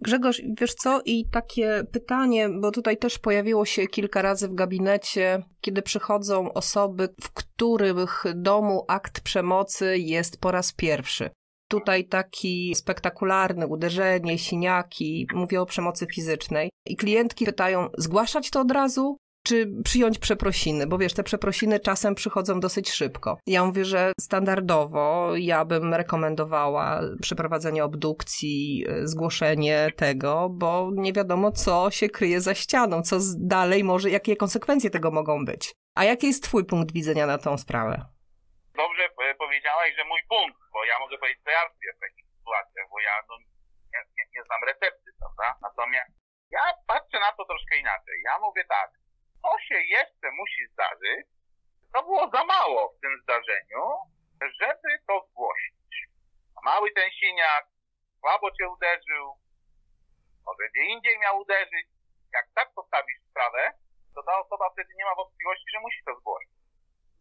Grzegorz, 0.00 0.42
wiesz 0.60 0.74
co? 0.74 1.00
I 1.04 1.30
takie 1.30 1.82
pytanie, 1.92 2.48
bo 2.48 2.70
tutaj 2.70 2.96
też 2.96 3.18
pojawiło 3.18 3.64
się 3.64 3.86
kilka 3.86 4.22
razy 4.22 4.48
w 4.48 4.54
gabinecie, 4.54 5.42
kiedy 5.60 5.82
przychodzą 5.82 6.52
osoby, 6.52 7.08
w 7.20 7.32
których 7.32 8.24
domu 8.34 8.84
akt 8.88 9.20
przemocy 9.20 9.98
jest 9.98 10.40
po 10.40 10.50
raz 10.50 10.72
pierwszy. 10.72 11.30
Tutaj 11.68 12.04
taki 12.04 12.74
spektakularny, 12.74 13.66
uderzenie, 13.66 14.38
siniaki, 14.38 15.26
mówię 15.34 15.60
o 15.60 15.66
przemocy 15.66 16.06
fizycznej. 16.06 16.70
I 16.86 16.96
klientki 16.96 17.44
pytają, 17.44 17.88
zgłaszać 17.98 18.50
to 18.50 18.60
od 18.60 18.70
razu? 18.70 19.16
czy 19.46 19.66
przyjąć 19.84 20.18
przeprosiny, 20.18 20.86
bo 20.86 20.98
wiesz, 20.98 21.14
te 21.14 21.22
przeprosiny 21.22 21.80
czasem 21.80 22.14
przychodzą 22.14 22.60
dosyć 22.60 22.90
szybko. 22.90 23.38
Ja 23.46 23.64
mówię, 23.64 23.84
że 23.84 24.12
standardowo 24.20 25.32
ja 25.36 25.64
bym 25.64 25.94
rekomendowała 25.94 27.00
przeprowadzenie 27.22 27.84
obdukcji, 27.84 28.86
zgłoszenie 29.02 29.90
tego, 29.96 30.48
bo 30.50 30.90
nie 30.92 31.12
wiadomo, 31.12 31.52
co 31.52 31.90
się 31.90 32.08
kryje 32.08 32.40
za 32.40 32.54
ścianą, 32.54 33.02
co 33.02 33.18
dalej 33.38 33.84
może, 33.84 34.10
jakie 34.10 34.36
konsekwencje 34.36 34.90
tego 34.90 35.10
mogą 35.10 35.44
być. 35.44 35.72
A 35.94 36.04
jaki 36.04 36.26
jest 36.26 36.42
twój 36.42 36.64
punkt 36.64 36.92
widzenia 36.92 37.26
na 37.26 37.38
tą 37.38 37.58
sprawę? 37.58 38.04
Dobrze 38.76 39.02
e, 39.02 39.34
powiedziałaś, 39.34 39.90
że 39.96 40.04
mój 40.04 40.20
punkt, 40.28 40.58
bo 40.76 40.84
ja 40.84 40.98
mogę 40.98 41.18
powiedzieć, 41.18 41.44
co 41.44 41.50
ja 41.50 41.62
robię 41.64 41.92
w 41.96 42.00
takich 42.04 42.26
sytuacjach, 42.32 42.86
bo 42.90 43.00
ja 43.00 43.14
no, 43.28 43.34
nie, 43.92 44.00
nie, 44.16 44.24
nie 44.34 44.42
znam 44.46 44.60
recepty, 44.70 45.08
prawda? 45.20 45.46
Natomiast 45.62 46.12
ja 46.50 46.62
patrzę 46.86 47.18
na 47.20 47.32
to 47.32 47.44
troszkę 47.44 47.76
inaczej. 47.76 48.16
Ja 48.24 48.38
mówię 48.38 48.64
tak, 48.64 48.90
co 49.42 49.50
się 49.68 49.78
jeszcze 49.96 50.26
musi 50.40 50.62
zdarzyć, 50.72 51.26
to 51.92 52.02
było 52.02 52.30
za 52.34 52.44
mało 52.44 52.80
w 52.88 53.00
tym 53.00 53.12
zdarzeniu, 53.22 53.82
żeby 54.60 54.90
to 55.06 55.26
zgłosić. 55.30 55.92
Mały 56.64 56.92
ten 56.92 57.10
siniak, 57.10 57.66
słabo 58.20 58.50
cię 58.56 58.68
uderzył, 58.68 59.24
może 60.46 60.68
gdzie 60.70 60.84
indziej 60.84 61.18
miał 61.18 61.38
uderzyć. 61.38 61.86
Jak 62.32 62.46
tak 62.54 62.68
postawisz 62.74 63.20
sprawę, 63.30 63.72
to 64.14 64.22
ta 64.22 64.38
osoba 64.38 64.70
wtedy 64.70 64.94
nie 64.98 65.04
ma 65.04 65.14
wątpliwości, 65.14 65.70
że 65.72 65.80
musi 65.80 66.04
to 66.06 66.14
zgłosić. 66.20 66.56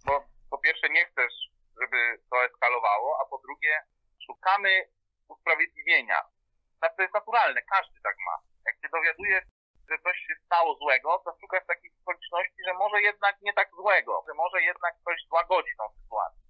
Bo 0.06 0.24
po 0.50 0.58
pierwsze 0.58 0.90
nie 0.90 1.06
chcesz, 1.06 1.36
żeby 1.82 2.00
to 2.30 2.46
eskalowało, 2.46 3.20
a 3.22 3.26
po 3.26 3.38
drugie 3.38 3.82
szukamy 4.56 4.90
usprawiedliwienia. 5.28 6.22
To 6.98 7.02
jest 7.02 7.14
naturalne, 7.14 7.62
każdy 7.62 8.02
tak 8.04 8.16
ma. 8.26 8.38
Jak 8.66 8.76
się 8.76 8.90
dowiadujesz 8.90 9.46
że 9.90 9.98
coś 10.04 10.18
się 10.28 10.36
stało 10.46 10.76
złego, 10.76 11.22
to 11.26 11.38
szukasz 11.42 11.66
takich 11.68 11.92
okoliczności, 12.02 12.60
że 12.68 12.74
może 12.74 13.02
jednak 13.02 13.42
nie 13.42 13.54
tak 13.54 13.70
złego, 13.82 14.24
że 14.28 14.34
może 14.34 14.62
jednak 14.62 14.94
ktoś 15.02 15.18
złagodzi 15.30 15.74
tą 15.78 15.86
sytuację. 16.02 16.42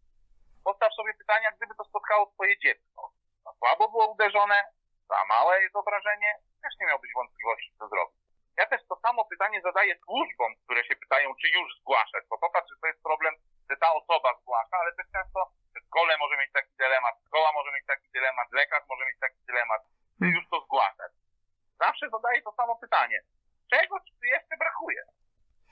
Postaw 0.64 0.94
sobie 0.94 1.14
pytania, 1.14 1.50
gdyby 1.52 1.76
to 1.76 1.84
spotkało 1.84 2.32
twoje 2.34 2.60
dziecko. 2.60 3.12
No, 3.46 3.54
słabo 3.60 3.90
było 3.90 4.12
uderzone, 4.14 4.64
za 5.10 5.26
małe 5.26 5.62
jest 5.62 5.76
obrażenie, 5.76 6.32
też 6.64 6.74
nie 6.80 6.88
miałbyś 6.88 7.12
wątpliwości, 7.16 7.76
co 7.80 7.88
zrobić. 7.88 8.18
Ja 8.58 8.66
też 8.66 8.82
to 8.90 8.96
samo 8.96 9.26
pytanie 9.26 9.62
zadaję 9.62 9.96
służbom, 10.06 10.52
które 10.64 10.84
się 10.84 10.96
pytają, 10.96 11.36
czy 11.42 11.48
już 11.48 11.80
zgłaszać, 11.80 12.24
bo 12.30 12.38
popatrz, 12.38 12.70
że 12.74 12.80
to 12.82 12.88
jest 12.88 13.04
problem, 13.04 13.34
że 13.70 13.78
ta 13.78 13.94
osoba 13.94 14.30
zgłasza, 14.42 14.78
ale 14.82 14.96
też 14.96 15.06
często 15.12 15.40
w 15.76 15.80
szkole 15.88 16.18
może 16.18 16.38
mieć 16.38 16.52
taki 16.52 16.74
dylemat, 16.78 17.16
szkoła 17.28 17.52
może 17.52 17.72
mieć 17.72 17.86
taki 17.86 18.10
dylemat, 18.12 18.48
lekarz 18.52 18.84
może 18.90 19.06
mieć 19.06 19.20
taki 19.20 19.40
dylemat, 19.48 19.82
czy 20.20 20.26
już 20.36 20.50
to 20.50 20.62
zgłaszać 20.62 21.12
zawsze 21.80 22.10
zadaję 22.10 22.42
to 22.42 22.52
samo 22.52 22.76
pytanie. 22.76 23.20
Czego 23.74 24.00
ci 24.00 24.14
jeszcze 24.22 24.58
brakuje? 24.58 25.02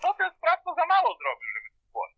Co 0.01 0.13
ten 0.13 0.31
sprawca 0.37 0.73
za 0.73 0.85
mało 0.85 1.17
zrobił, 1.17 1.47
żeby 1.55 1.69
zgłosić? 1.89 2.17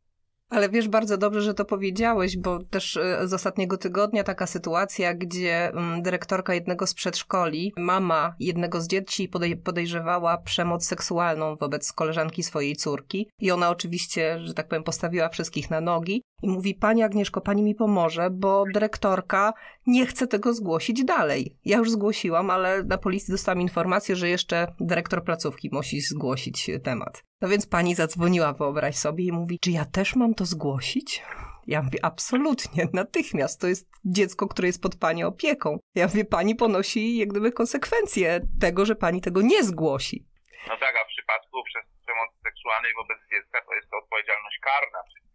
Ale 0.55 0.69
wiesz 0.69 0.87
bardzo 0.87 1.17
dobrze, 1.17 1.41
że 1.41 1.53
to 1.53 1.65
powiedziałeś, 1.65 2.37
bo 2.37 2.63
też 2.63 2.97
e, 2.97 3.27
z 3.27 3.33
ostatniego 3.33 3.77
tygodnia 3.77 4.23
taka 4.23 4.47
sytuacja, 4.47 5.13
gdzie 5.13 5.69
mm, 5.69 6.01
dyrektorka 6.01 6.53
jednego 6.53 6.87
z 6.87 6.93
przedszkoli, 6.93 7.73
mama 7.77 8.35
jednego 8.39 8.81
z 8.81 8.87
dzieci 8.87 9.29
podejrzewała 9.63 10.37
przemoc 10.37 10.85
seksualną 10.85 11.55
wobec 11.55 11.93
koleżanki 11.93 12.43
swojej 12.43 12.75
córki 12.75 13.29
i 13.39 13.51
ona 13.51 13.69
oczywiście, 13.69 14.39
że 14.43 14.53
tak 14.53 14.67
powiem, 14.67 14.83
postawiła 14.83 15.29
wszystkich 15.29 15.69
na 15.69 15.81
nogi 15.81 16.23
i 16.45 16.47
mówi, 16.47 16.75
pani 16.75 17.03
Agnieszko, 17.03 17.41
pani 17.41 17.63
mi 17.63 17.75
pomoże, 17.75 18.29
bo 18.29 18.63
dyrektorka 18.73 19.53
nie 19.87 20.05
chce 20.05 20.27
tego 20.27 20.53
zgłosić 20.53 21.03
dalej. 21.03 21.57
Ja 21.65 21.77
już 21.77 21.91
zgłosiłam, 21.91 22.49
ale 22.49 22.83
na 22.83 22.97
policji 22.97 23.31
dostałam 23.31 23.61
informację, 23.61 24.15
że 24.15 24.29
jeszcze 24.29 24.67
dyrektor 24.79 25.23
placówki 25.23 25.69
musi 25.71 26.01
zgłosić 26.01 26.71
temat. 26.83 27.23
No 27.41 27.47
więc 27.47 27.67
pani 27.67 27.95
zadzwoniła, 27.95 28.53
wyobraź 28.53 28.95
sobie, 28.95 29.23
i 29.23 29.31
mówi, 29.31 29.59
czy 29.59 29.71
ja 29.71 29.85
też 29.85 30.15
mam 30.15 30.33
to 30.33 30.45
zgłosić? 30.45 31.23
Ja 31.67 31.81
mówię, 31.81 31.99
absolutnie, 32.01 32.87
natychmiast. 32.93 33.61
To 33.61 33.67
jest 33.67 33.89
dziecko, 34.05 34.47
które 34.47 34.67
jest 34.67 34.81
pod 34.81 34.95
pani 34.95 35.23
opieką. 35.23 35.79
Ja 35.95 36.07
mówię, 36.07 36.25
pani 36.25 36.55
ponosi 36.55 37.17
jak 37.17 37.29
gdyby 37.29 37.51
konsekwencje 37.51 38.41
tego, 38.59 38.85
że 38.85 38.95
pani 38.95 39.21
tego 39.21 39.41
nie 39.41 39.63
zgłosi. 39.63 40.25
No 40.69 40.77
tak, 40.77 40.93
a 41.01 41.05
w 41.05 41.07
przypadku 41.15 41.57
przemocy 42.05 42.35
seksualnej 42.47 42.91
wobec 43.01 43.19
dziecka 43.31 43.57
to 43.67 43.73
jest 43.77 43.89
to 43.89 43.97
odpowiedzialność 43.97 44.57
karna, 44.69 44.99
czyli 45.11 45.25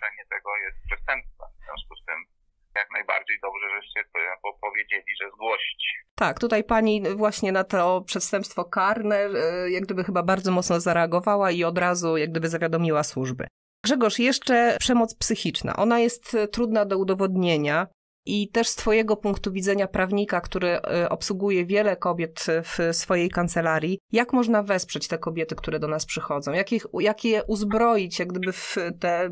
zgłoszenie 0.00 0.24
tego 0.30 0.50
jest 0.56 0.76
przestępstwem. 0.86 1.48
W 1.60 1.64
związku 1.64 1.96
z 1.96 2.04
tym 2.06 2.16
jak 2.74 2.88
najbardziej 2.92 3.38
dobrze, 3.42 3.66
żeście 3.76 4.00
powiedzieli, 4.60 5.16
że 5.20 5.30
zgłosić. 5.34 5.82
Tak, 6.14 6.38
tutaj 6.40 6.64
pani 6.64 7.02
właśnie 7.16 7.52
na 7.52 7.64
to 7.64 8.02
przestępstwo 8.06 8.64
karne 8.64 9.16
e, 9.16 9.70
jak 9.70 9.84
gdyby 9.84 10.04
chyba 10.04 10.22
bardzo 10.22 10.52
mocno 10.52 10.80
zareagowała 10.80 11.50
i 11.50 11.64
od 11.64 11.78
razu 11.78 12.16
jak 12.16 12.30
gdyby 12.30 12.48
zawiadomiła 12.48 13.02
służby. 13.02 13.46
Grzegorz, 13.84 14.18
jeszcze 14.18 14.76
przemoc 14.80 15.14
psychiczna. 15.14 15.76
Ona 15.76 15.98
jest 15.98 16.34
e, 16.34 16.48
trudna 16.48 16.84
do 16.84 16.98
udowodnienia. 16.98 17.86
I 18.26 18.50
też 18.50 18.68
z 18.68 18.76
Twojego 18.76 19.16
punktu 19.16 19.52
widzenia 19.52 19.86
prawnika, 19.88 20.40
który 20.40 20.68
e, 20.68 21.08
obsługuje 21.08 21.66
wiele 21.66 21.96
kobiet 21.96 22.46
w 22.62 22.94
swojej 22.94 23.30
kancelarii, 23.30 23.98
jak 24.12 24.32
można 24.32 24.62
wesprzeć 24.62 25.08
te 25.08 25.18
kobiety, 25.18 25.54
które 25.56 25.78
do 25.78 25.88
nas 25.88 26.06
przychodzą? 26.06 26.52
Jak, 26.52 26.72
ich, 26.72 26.86
jak 27.00 27.24
je 27.24 27.44
uzbroić, 27.44 28.18
jak 28.18 28.28
gdyby 28.28 28.52
w 28.52 28.76
te 29.00 29.30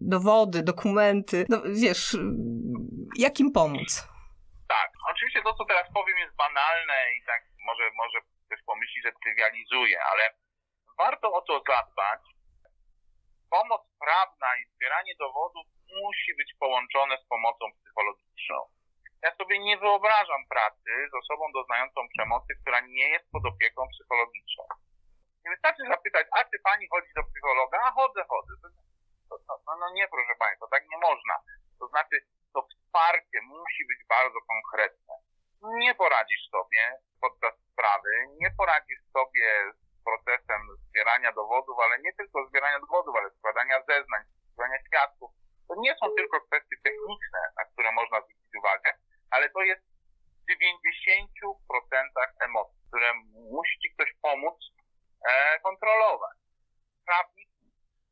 dowody, 0.00 0.62
dokumenty? 0.62 1.46
No, 1.48 1.62
wiesz, 1.82 2.16
jak 3.18 3.40
im 3.40 3.52
pomóc? 3.52 4.08
Tak, 4.68 4.90
oczywiście 5.10 5.42
to, 5.42 5.54
co 5.54 5.64
teraz 5.64 5.86
powiem, 5.94 6.18
jest 6.18 6.36
banalne 6.36 6.98
i 7.18 7.24
tak 7.26 7.42
może, 7.66 7.84
może 8.02 8.18
ktoś 8.46 8.60
pomyśli, 8.66 9.02
że 9.02 9.12
trywializuje, 9.22 9.96
ale 10.10 10.24
warto 10.98 11.32
o 11.32 11.40
to 11.42 11.62
zadbać. 11.68 12.20
Pomoc 13.50 13.82
prawna 14.04 14.48
i 14.60 14.62
zbieranie 14.74 15.14
dowodów 15.18 15.66
musi 16.02 16.30
być 16.36 16.50
połączone 16.58 17.14
z 17.22 17.26
pomocą 17.28 17.64
psychologiczną. 17.78 18.27
Ja 19.22 19.30
sobie 19.34 19.58
nie 19.58 19.76
wyobrażam 19.78 20.42
pracy 20.48 20.90
z 21.10 21.14
osobą 21.14 21.44
doznającą 21.52 22.00
przemocy, 22.14 22.54
która 22.62 22.80
nie 22.80 23.08
jest 23.08 23.26
pod 23.32 23.46
opieką 23.46 23.88
psychologiczną. 23.94 24.64
Nie 25.44 25.50
wystarczy 25.50 25.82
zapytać, 25.88 26.26
a 26.36 26.44
czy 26.44 26.58
pani 26.64 26.88
chodzić 26.88 27.12
do 27.14 27.24
psychologa? 27.24 27.78
A 27.82 27.90
chodzę, 27.90 28.24
chodzę. 28.28 28.52
To, 29.28 29.38
to, 29.38 29.52
no, 29.66 29.76
no 29.76 29.86
nie, 29.92 30.08
proszę 30.08 30.34
Państwa, 30.38 30.66
tak 30.70 30.82
nie 30.92 30.98
można. 30.98 31.34
To 31.78 31.88
znaczy, 31.88 32.16
to 32.54 32.66
wsparcie 32.70 33.38
musi 33.42 33.82
być 33.90 34.00
bardzo 34.08 34.38
konkretne. 34.52 35.14
Nie 35.62 35.94
poradzisz 35.94 36.44
sobie 36.50 36.82
podczas 37.20 37.54
sprawy, 37.72 38.10
nie 38.40 38.50
poradzisz 38.50 39.02
sobie 39.12 39.72
z 39.74 40.04
procesem 40.04 40.60
zbierania 40.88 41.32
dowodów, 41.32 41.76
ale 41.84 41.98
nie 41.98 42.12
tylko 42.12 42.46
zbierania 42.48 42.80
dowodów, 42.80 43.16
ale 43.16 43.30
składania 43.30 43.82
zeznań, 43.88 44.22
składania 44.52 44.78
świadków. 44.86 45.30
To 45.68 45.74
nie 45.78 45.94
są 46.00 46.06
tylko 46.16 46.40
kwestie 46.40 46.76
techniczne, 46.84 47.40
na 47.56 47.64
które 47.64 47.92
można 47.92 48.20
zwrócić 48.20 48.54
uwagę, 48.58 48.90
ale 49.30 49.50
to 49.50 49.60
jest 49.62 49.82
w 50.42 50.50
90% 50.50 51.54
emocji, 52.40 52.78
które 52.88 53.14
musi 53.54 53.78
ci 53.78 53.94
ktoś 53.94 54.10
pomóc 54.22 54.56
e, 55.28 55.60
kontrolować. 55.60 56.36
Prawnik 57.06 57.48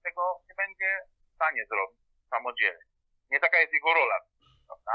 tego 0.04 0.23
nie 0.49 0.54
będzie 0.54 1.00
w 1.31 1.35
stanie 1.35 1.67
zrobić 1.67 2.00
samodzielnie. 2.31 2.87
Nie 3.31 3.40
taka 3.40 3.59
jest 3.61 3.73
jego 3.73 3.95
rola, 3.95 4.21
prawda? 4.67 4.95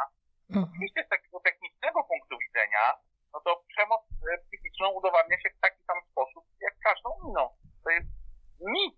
Mhm. 0.50 0.66
Oczywiście 0.70 1.04
z 1.06 1.10
takiego 1.10 1.40
technicznego 1.40 2.04
punktu 2.04 2.38
widzenia, 2.46 2.84
no 3.34 3.40
to 3.46 3.64
przemoc 3.68 4.02
e, 4.32 4.38
psychiczną 4.46 4.86
udowadnia 4.90 5.38
się 5.42 5.50
w 5.50 5.60
taki 5.60 5.82
sam 5.90 6.00
sposób, 6.12 6.44
jak 6.62 6.76
każdą 6.88 7.10
inną. 7.28 7.44
To 7.84 7.90
jest 7.90 8.10
mit, 8.78 8.98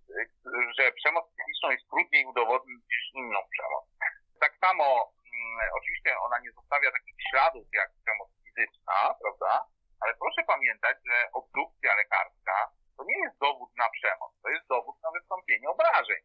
że 0.78 0.92
przemoc 0.92 1.26
psychiczną 1.34 1.72
jest 1.72 1.90
trudniej 1.90 2.26
udowodnić 2.26 2.82
niż 2.92 3.04
inną 3.14 3.40
przemoc. 3.54 3.86
Tak 4.40 4.54
samo, 4.66 4.86
mm, 5.34 5.70
oczywiście 5.78 6.20
ona 6.20 6.38
nie 6.40 6.52
zostawia 6.52 6.92
takich 6.92 7.16
śladów 7.30 7.68
jak 7.74 7.90
przemoc 8.04 8.30
fizyczna, 8.44 9.16
prawda? 9.22 9.66
Ale 10.02 10.14
proszę 10.14 10.42
pamiętać, 10.48 10.98
że 11.10 11.18
obdukcja 11.34 11.96
lekarska 11.96 12.56
to 12.98 13.04
nie 13.04 13.18
jest 13.24 13.38
dowód 13.40 13.70
na 13.78 13.90
przemoc, 13.90 14.32
to 14.44 14.50
jest 14.50 14.68
dowód 14.68 14.96
na 15.04 15.12
wystąpienie 15.12 15.70
obrażeń. 15.70 16.22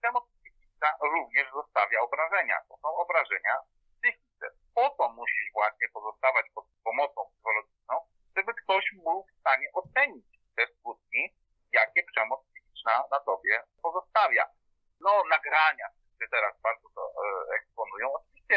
Przemoc 0.00 0.24
psychiczna 0.38 0.88
również 1.36 1.52
zostawia 1.52 2.00
obrażenia. 2.00 2.56
To 2.68 2.76
są 2.76 2.88
obrażenia 2.96 3.54
psychiczne. 3.98 4.46
Po 4.74 4.90
to 4.90 5.08
musisz 5.08 5.52
właśnie 5.52 5.88
pozostawać 5.88 6.46
pod 6.54 6.64
pomocą 6.84 7.20
psychologiczną, 7.30 7.94
żeby 8.36 8.54
ktoś 8.54 8.84
był 9.04 9.24
w 9.24 9.40
stanie 9.40 9.68
ocenić 9.72 10.26
te 10.56 10.66
skutki, 10.66 11.22
jakie 11.72 12.02
przemoc 12.02 12.40
psychiczna 12.48 13.04
na 13.10 13.20
tobie 13.20 13.62
pozostawia. 13.82 14.44
No, 15.00 15.22
nagrania, 15.30 15.88
które 16.14 16.28
teraz 16.30 16.60
bardzo 16.62 16.88
to 16.94 17.02
e, 17.02 17.56
eksponują. 17.56 18.06
Oczywiście, 18.12 18.56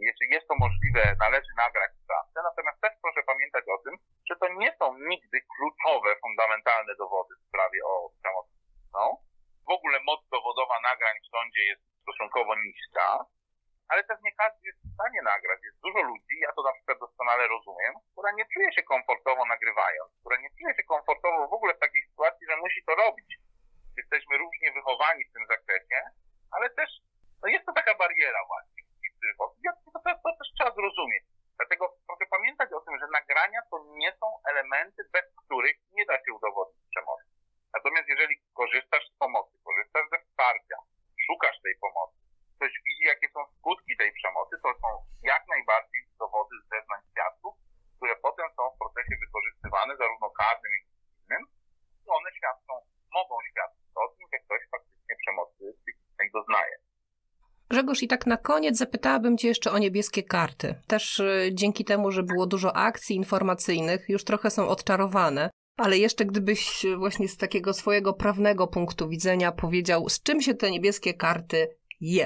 jeśli 0.00 0.26
jest 0.30 0.48
to 0.48 0.54
możliwe, 0.54 1.16
należy 1.20 1.52
nagrać 1.56 1.90
sprawcę, 2.04 2.38
natomiast 2.42 2.80
też 2.80 2.92
proszę 3.02 3.22
pamiętać 3.22 3.64
o 3.74 3.78
tym, 3.84 3.94
że 4.28 4.34
to 4.36 4.46
nie 4.48 4.76
są 4.78 4.98
nigdy 4.98 5.38
kluczowe, 5.54 6.16
fundamentalne 6.24 6.92
dowody 6.94 7.34
w 7.36 7.46
sprawie 7.48 7.78
o 7.84 8.10
przemoc 8.18 8.46
psychiczną. 8.46 9.02
W 9.68 9.70
ogóle 9.76 9.98
moc 10.00 10.20
dowodowa 10.28 10.80
nagrań 10.80 11.16
w 11.22 11.30
sądzie 11.30 11.62
jest 11.64 11.92
stosunkowo 12.02 12.52
niska, 12.66 13.06
ale 13.88 14.04
też 14.04 14.18
nie 14.24 14.34
każdy 14.42 14.66
jest 14.68 14.80
w 14.84 14.94
stanie 14.94 15.20
nagrać. 15.22 15.60
Jest 15.64 15.80
dużo 15.86 16.00
ludzi, 16.10 16.34
ja 16.46 16.52
to 16.52 16.62
na 16.62 16.72
przykład 16.72 16.98
doskonale 16.98 17.48
rozumiem, 17.48 17.92
która 18.12 18.30
nie 18.32 18.46
czuje 18.52 18.72
się 18.72 18.82
komfortowo 18.82 19.42
nagrywając, 19.46 20.10
która 20.20 20.36
nie 20.42 20.50
czuje 20.56 20.72
się 20.76 20.84
komfortowo 20.94 21.48
w 21.48 21.56
ogóle 21.58 21.74
w 21.74 21.84
takiej 21.84 22.02
sytuacji, 22.08 22.46
że 22.46 22.56
musi 22.56 22.80
to 22.84 22.92
robić. 22.94 23.30
Jesteśmy 23.96 24.38
różnie 24.38 24.72
wychowani 24.72 25.24
w 25.24 25.32
tym 25.32 25.44
zakresie, 25.54 25.98
ale 26.50 26.70
też 26.70 26.90
no 27.42 27.48
jest 27.48 27.66
to 27.66 27.72
taka 27.72 27.94
bariera 27.94 28.40
właśnie. 28.46 28.82
To, 29.38 29.44
to, 29.92 30.10
to 30.24 30.30
też 30.38 30.48
trzeba 30.56 30.72
zrozumieć. 30.74 31.24
Dlatego 31.58 31.84
proszę 32.06 32.24
pamiętać 32.30 32.72
o 32.72 32.80
tym, 32.80 32.94
że 33.00 33.06
nagrania 33.18 33.60
to 33.70 33.76
nie 34.02 34.12
są 34.20 34.26
elementy, 34.50 35.00
bez 35.12 35.24
których 35.40 35.76
nie 35.92 36.04
da 36.06 36.16
się 36.24 36.32
udowodnić 36.38 36.84
przemocy. 36.90 37.28
Natomiast 37.76 38.08
jeżeli 38.08 38.34
korzystasz 38.54 39.04
z 39.10 39.16
pomocy, 39.22 39.54
korzystasz 39.64 40.06
ze 40.12 40.18
wsparcia, 40.24 40.76
szukasz 41.26 41.58
tej 41.62 41.74
pomocy, 41.84 42.18
ktoś 42.56 42.72
widzi, 42.86 43.04
jakie 43.12 43.28
są 43.34 43.40
skutki 43.56 43.96
tej 43.96 44.12
przemocy, 44.12 44.54
to 44.62 44.68
są 44.82 44.88
jak 45.22 45.42
najbardziej 45.54 46.00
dowody 46.18 46.54
z 46.62 46.68
zeznań 46.74 47.00
świadków, 47.10 47.54
które 47.96 48.14
potem 48.26 48.48
są 48.56 48.62
w 48.70 48.78
procesie 48.82 49.14
wykorzystywane, 49.24 49.96
zarówno 49.96 50.30
karnym, 50.30 50.72
jak 50.76 50.84
i 50.86 50.92
innym, 51.18 51.42
i 52.04 52.08
one 52.18 52.30
świadczą, 52.38 52.72
mogą 53.18 53.34
świadczyć 53.50 53.86
o 53.94 54.08
tym, 54.08 54.24
że 54.32 54.38
ktoś 54.44 54.60
faktycznie 54.70 55.14
przemocy 55.22 55.62
psychicznej 55.80 56.30
doznaje. 56.36 56.76
Grzegorz, 57.92 58.02
i 58.02 58.08
tak 58.08 58.26
na 58.26 58.36
koniec 58.36 58.78
zapytałabym 58.78 59.38
Cię 59.38 59.48
jeszcze 59.48 59.70
o 59.70 59.78
niebieskie 59.78 60.22
karty. 60.22 60.74
Też 60.88 61.20
y, 61.20 61.50
dzięki 61.52 61.84
temu, 61.84 62.10
że 62.10 62.22
było 62.22 62.46
dużo 62.46 62.76
akcji 62.76 63.16
informacyjnych, 63.16 64.08
już 64.08 64.24
trochę 64.24 64.50
są 64.50 64.68
odczarowane. 64.68 65.50
Ale 65.76 65.98
jeszcze 65.98 66.24
gdybyś 66.24 66.86
właśnie 66.96 67.28
z 67.28 67.36
takiego 67.36 67.72
swojego 67.72 68.12
prawnego 68.12 68.66
punktu 68.66 69.08
widzenia 69.08 69.52
powiedział, 69.52 70.08
z 70.08 70.22
czym 70.22 70.40
się 70.40 70.54
te 70.54 70.70
niebieskie 70.70 71.14
karty 71.14 71.76
je? 72.00 72.24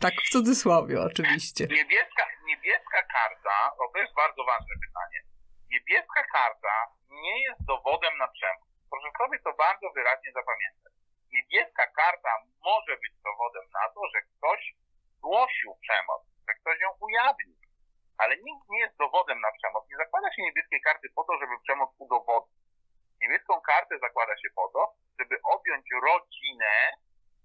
Tak 0.00 0.14
w 0.26 0.30
cudzysłowie 0.32 1.00
oczywiście. 1.02 1.64
Niebieska, 1.66 2.24
niebieska 2.46 3.00
karta, 3.14 3.56
to 3.92 3.98
jest 3.98 4.14
bardzo 4.14 4.44
ważne 4.44 4.74
pytanie. 4.86 5.18
Niebieska 5.70 6.22
karta 6.32 6.74
nie 7.10 7.42
jest 7.42 7.60
dowodem 7.64 8.14
na 8.18 8.28
przemoc. 8.28 8.68
Proszę 8.90 9.08
sobie 9.18 9.38
to 9.38 9.52
bardzo 9.64 9.86
wyraźnie 9.96 10.30
zapamiętać. 10.32 10.92
Niebieska 11.32 11.86
karta 11.86 12.32
może 12.64 12.96
być 12.96 13.12
dowodem 13.24 13.66
na 13.78 13.88
to, 13.94 14.00
że 14.14 14.22
ktoś 14.22 14.74
zgłosił 15.16 15.76
przemoc, 15.84 16.22
że 16.48 16.54
ktoś 16.54 16.80
ją 16.80 16.90
ujawnił. 17.00 17.56
Ale 18.18 18.36
nikt 18.36 18.68
nie 18.68 18.80
jest 18.80 18.96
dowodem 18.96 19.40
na 19.40 19.52
przemoc. 19.52 19.88
Nie 19.90 19.96
zakłada 19.96 20.32
się 20.32 20.42
niebieskiej 20.42 20.80
karty 20.80 21.08
po 21.14 21.24
to, 21.24 21.32
żeby 21.40 21.54
przemoc 21.62 21.90
udowodnić. 21.98 22.62
Niebieską 23.22 23.60
kartę 23.60 23.98
zakłada 23.98 24.36
się 24.36 24.48
po 24.54 24.68
to, 24.68 24.94
żeby 25.18 25.36
objąć 25.42 25.86
rodzinę 26.02 26.72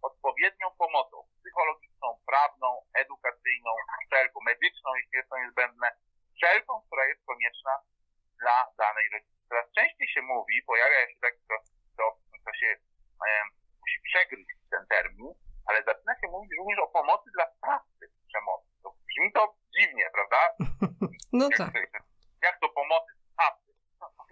odpowiednią 0.02 0.68
pomocą 0.78 1.18
psychologiczną, 1.40 2.08
prawną, 2.26 2.68
edukacyjną, 2.94 3.72
wszelką, 4.06 4.40
medyczną, 4.42 4.96
jeśli 4.96 5.18
jest 5.18 5.30
to 5.30 5.38
niezbędne, 5.38 5.92
wszelką, 6.36 6.82
która 6.88 7.06
jest 7.06 7.26
konieczna 7.26 7.74
dla 8.40 8.58
danej 8.78 9.10
rodziny. 9.14 9.38
Coraz 9.50 9.72
częściej 9.72 10.08
się 10.08 10.22
mówi, 10.22 10.64
pojawia 10.68 11.08
się 11.10 11.20
tak, 11.22 11.34
to, 11.50 11.56
to, 11.98 12.04
to 12.46 12.54
się 12.54 12.68
e, 13.28 13.44
przegryźć 14.18 14.50
ten 14.72 14.84
termin, 14.88 15.34
ale 15.68 15.84
zaczyna 15.84 16.14
się 16.20 16.28
mówić 16.32 16.52
również 16.60 16.80
o 16.80 16.88
pomocy 16.88 17.30
dla 17.36 17.46
sprawcy 17.56 18.04
przemocy. 18.30 18.68
To 18.84 18.90
brzmi 19.08 19.32
to 19.34 19.56
dziwnie, 19.76 20.06
prawda? 20.16 20.40
No 21.40 21.50
tak. 21.58 21.74
Jak 22.42 22.60
to 22.60 22.70
pomocy 22.70 23.12
sprawcy? 23.32 23.72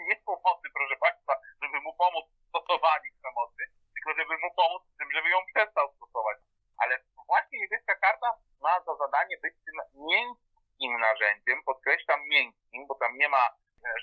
Nie 0.09 0.15
pomocy, 0.15 0.65
proszę 0.77 0.95
Państwa, 1.05 1.33
żeby 1.61 1.77
mu 1.85 1.93
pomóc 2.03 2.25
w 2.31 2.47
stosowaniu 2.49 3.09
przemocy, 3.21 3.61
tylko 3.93 4.09
żeby 4.19 4.33
mu 4.43 4.49
pomóc 4.55 4.81
w 4.93 4.97
tym, 4.97 5.09
żeby 5.15 5.29
ją 5.29 5.39
przestał 5.53 5.85
stosować. 5.95 6.37
Ale 6.77 6.93
właśnie 7.27 7.59
niebieska 7.59 7.95
karta 7.95 8.29
ma 8.61 8.73
za 8.85 8.95
zadanie 8.95 9.37
być 9.43 9.53
tym 9.65 9.77
miękkim 10.11 10.99
narzędziem, 10.99 11.63
podkreślam 11.63 12.19
miękkim, 12.27 12.87
bo 12.87 12.95
tam 12.95 13.17
nie 13.17 13.29
ma 13.29 13.43
e, 13.47 13.53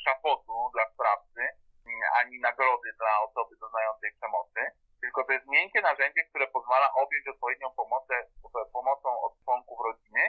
szafotu 0.04 0.70
dla 0.74 0.84
sprawcy, 0.92 1.42
ani 2.20 2.40
nagrody 2.40 2.88
dla 2.98 3.20
osoby 3.20 3.56
doznającej 3.56 4.12
przemocy, 4.12 4.60
tylko 5.02 5.24
to 5.24 5.32
jest 5.32 5.46
miękkie 5.46 5.80
narzędzie, 5.80 6.22
które 6.24 6.46
pozwala 6.46 6.94
objąć 6.94 7.28
odpowiednią 7.28 7.70
pomocę, 7.70 8.14
pomocą 8.72 9.08
od 9.20 9.32
członków 9.44 9.78
rodziny, 9.88 10.22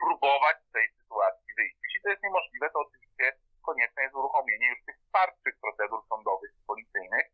próbować 0.00 0.56
z 0.68 0.72
tej 0.72 0.86
sytuacji 0.98 1.54
wyjść. 1.56 1.76
Jeśli 1.84 2.00
to 2.02 2.08
jest 2.10 2.22
niemożliwe, 2.22 2.70
to 2.70 2.78
oczywiście 2.86 3.26
konieczne 3.66 4.02
jest 4.02 4.14
uruchomienie 4.14 4.68
już 4.68 4.84
tych 4.86 4.98
twardszych 5.08 5.54
procedur 5.62 6.00
sądowych 6.08 6.50
i 6.58 6.66
policyjnych, 6.66 7.26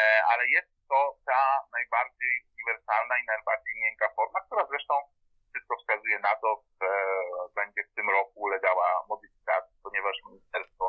e, 0.00 0.02
ale 0.30 0.42
jest 0.56 0.70
to 0.88 0.98
ta 1.26 1.42
najbardziej 1.72 2.34
uniwersalna 2.54 3.14
i 3.18 3.26
najbardziej 3.26 3.74
miękka 3.84 4.08
forma, 4.16 4.40
która 4.46 4.66
zresztą 4.66 4.94
wszystko 5.50 5.76
wskazuje 5.76 6.18
na 6.18 6.34
to, 6.42 6.48
że 6.80 6.90
będzie 7.54 7.82
w 7.84 7.94
tym 7.94 8.10
roku 8.10 8.40
ulegała 8.46 9.04
modyfikacji, 9.08 9.76
ponieważ 9.82 10.16
Ministerstwo 10.26 10.84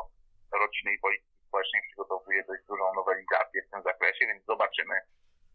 Rodziny 0.52 0.90
i 0.94 0.98
Polityki 0.98 1.34
Społecznej 1.54 1.82
przygotowuje 1.82 2.44
dość 2.44 2.62
dużą 2.68 2.94
nowelizację 2.94 3.62
w 3.62 3.70
tym 3.70 3.82
zakresie, 3.82 4.26
więc 4.26 4.44
zobaczymy, 4.44 4.96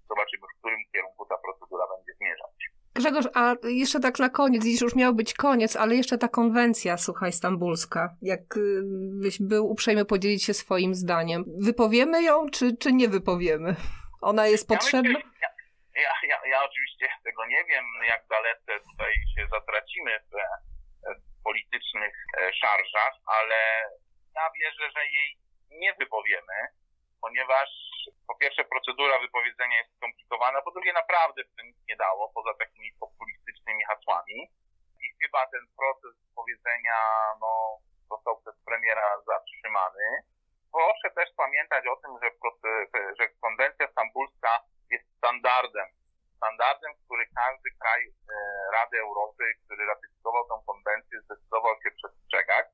zobaczymy, 0.10 0.44
w 0.48 0.60
którym 0.60 0.80
kierunku 0.92 1.26
ta 1.26 1.38
procedura 1.38 1.86
będzie 1.88 2.14
zmierzać. 2.14 2.56
Grzegorz, 2.96 3.28
a 3.36 3.56
jeszcze 3.70 4.00
tak 4.00 4.20
na 4.20 4.30
koniec, 4.30 4.64
dziś 4.64 4.82
już 4.82 4.96
miał 4.96 5.14
być 5.14 5.34
koniec, 5.34 5.76
ale 5.76 5.96
jeszcze 5.96 6.18
ta 6.18 6.28
konwencja, 6.28 6.98
słuchaj, 6.98 7.32
stambulska, 7.32 8.16
jakbyś 8.22 9.42
y, 9.42 9.44
był 9.44 9.72
uprzejmy 9.72 10.06
podzielić 10.06 10.44
się 10.44 10.54
swoim 10.54 10.96
zdaniem. 10.96 11.44
Wypowiemy 11.62 12.24
ją, 12.24 12.50
czy, 12.50 12.78
czy 12.78 12.94
nie 12.94 13.08
wypowiemy? 13.08 13.76
Ona 14.22 14.48
jest 14.48 14.68
potrzebna? 14.68 15.10
Ja, 15.10 15.18
myślę, 15.18 15.50
ja, 15.96 16.14
ja, 16.30 16.40
ja, 16.52 16.64
oczywiście 16.64 17.08
tego 17.24 17.46
nie 17.46 17.64
wiem, 17.70 17.86
jak 18.08 18.28
dalece 18.30 18.72
tutaj 18.90 19.14
się 19.36 19.48
zatracimy 19.52 20.20
w, 20.20 20.32
w 21.22 21.44
politycznych 21.44 22.16
e, 22.38 22.54
szarżach, 22.54 23.14
ale 23.26 23.56
ja 24.36 24.52
wierzę, 24.60 24.92
że 24.96 25.06
jej 25.06 25.38
nie 25.70 25.94
wypowiemy, 25.94 26.58
ponieważ 27.22 27.70
po 28.28 28.36
pierwsze 28.36 28.64
procedura 28.66 29.20
wypowiedzenia 29.20 29.78
jest 29.78 29.96
skomplikowana, 29.98 30.62
po 30.62 30.72
drugie 30.72 30.94
naprawdę 30.94 31.44
by 31.44 31.50
to 31.58 31.64
nic 31.64 31.78
nie 31.90 31.96
dało, 31.96 32.32
poza 32.36 32.54
takimi 32.54 32.92
populistycznymi 33.00 33.39
politycznymi 33.70 33.84
hasłami. 33.86 34.50
I 35.02 35.06
chyba 35.22 35.48
ten 35.48 35.66
proces 35.78 36.16
powiedzenia 36.36 37.00
no, 37.42 37.78
został 38.10 38.42
przez 38.42 38.56
premiera 38.66 39.22
zatrzymany. 39.28 40.24
Proszę 40.72 41.12
też 41.16 41.30
pamiętać 41.38 41.88
o 41.88 41.96
tym, 41.96 42.12
że, 42.22 42.30
że 43.20 43.30
konwencja 43.42 43.88
stambulska 43.92 44.64
jest 44.92 45.06
standardem. 45.18 45.88
Standardem, 46.38 46.92
który 47.06 47.26
każdy 47.36 47.70
kraj 47.80 48.02
e, 48.08 48.12
Rady 48.74 49.00
Europy, 49.00 49.44
który 49.66 49.86
ratyfikował 49.86 50.48
tą 50.48 50.64
konwencję, 50.68 51.22
zdecydował 51.22 51.76
się 51.84 51.92
przestrzegać. 51.92 52.66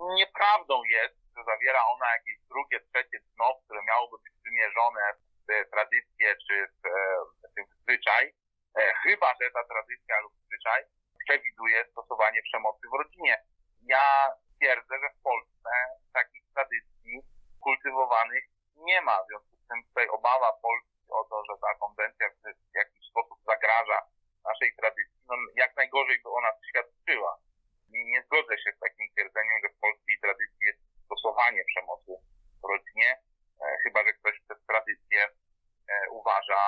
Nieprawdą 0.00 0.82
jest, 0.84 1.16
że 1.36 1.44
zawiera 1.44 1.80
ona 1.94 2.12
jakieś 2.12 2.38
drugie, 2.48 2.80
trzecie 2.80 3.18
dno, 3.34 3.54
które 3.64 3.80
miałoby 3.82 4.16
być 4.24 4.34
wymierzone 4.44 5.00
w 5.14 5.70
tradycję 5.70 6.36
czy 6.48 6.68
w, 6.82 6.86
e, 6.86 7.64
w 7.64 7.82
zwyczaj 7.82 8.34
chyba 9.08 9.28
że 9.40 9.50
ta 9.50 9.64
tradycja 9.64 10.20
lub 10.20 10.32
zwyczaj 10.46 10.80
przewiduje 11.24 11.78
stosowanie 11.92 12.42
przemocy 12.42 12.84
w 12.92 12.98
rodzinie. 13.02 13.34
Ja 13.94 14.06
twierdzę, 14.56 14.94
że 15.02 15.08
w 15.10 15.22
Polsce 15.22 15.70
takich 16.12 16.44
tradycji 16.54 17.14
kultywowanych 17.64 18.44
nie 18.76 19.00
ma. 19.00 19.22
W 19.22 19.26
związku 19.28 19.56
z 19.56 19.66
tym 19.68 19.78
tutaj 19.88 20.08
obawa 20.08 20.52
Polski 20.52 20.98
o 21.20 21.24
to, 21.30 21.36
że 21.48 21.54
ta 21.60 21.74
konwencja 21.74 22.26
w 22.30 22.74
jakiś 22.74 23.02
sposób 23.10 23.38
zagraża 23.46 23.98
naszej 24.44 24.70
tradycji, 24.80 25.20
no 25.28 25.34
jak 25.54 25.76
najgorzej 25.76 26.18
by 26.22 26.28
ona 26.30 26.50
świadczyła. 26.68 27.38
Nie 27.88 28.22
zgodzę 28.22 28.58
się 28.58 28.70
z 28.76 28.78
takim 28.78 29.06
twierdzeniem, 29.12 29.58
że 29.62 29.68
w 29.68 29.80
polskiej 29.80 30.18
tradycji 30.20 30.62
jest 30.70 30.80
stosowanie 31.04 31.62
przemocy 31.64 32.12
w 32.62 32.64
rodzinie, 32.72 33.10
e, 33.62 33.76
chyba 33.82 34.04
że 34.04 34.12
ktoś 34.12 34.40
przez 34.40 34.58
tradycję 34.66 35.20
e, 35.24 36.10
uważa 36.10 36.60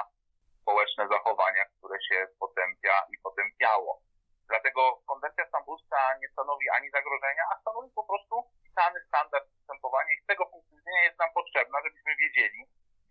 społeczne 0.71 1.09
zachowania, 1.09 1.65
które 1.65 1.99
się 2.09 2.27
potępia 2.39 2.95
i 3.13 3.19
potępiało. 3.27 4.03
Dlatego 4.49 5.03
konwencja 5.07 5.47
stambulska 5.49 5.99
nie 6.21 6.29
stanowi 6.29 6.67
ani 6.77 6.91
zagrożenia, 6.91 7.45
a 7.53 7.61
stanowi 7.61 7.91
po 7.95 8.05
prostu 8.05 8.35
pisany 8.65 8.99
standard 9.09 9.45
postępowania 9.57 10.13
i 10.15 10.23
z 10.23 10.27
tego 10.27 10.47
punktu 10.47 10.77
widzenia 10.77 11.03
jest 11.05 11.19
nam 11.19 11.33
potrzebna, 11.33 11.79
żebyśmy 11.85 12.17
wiedzieli, 12.17 12.61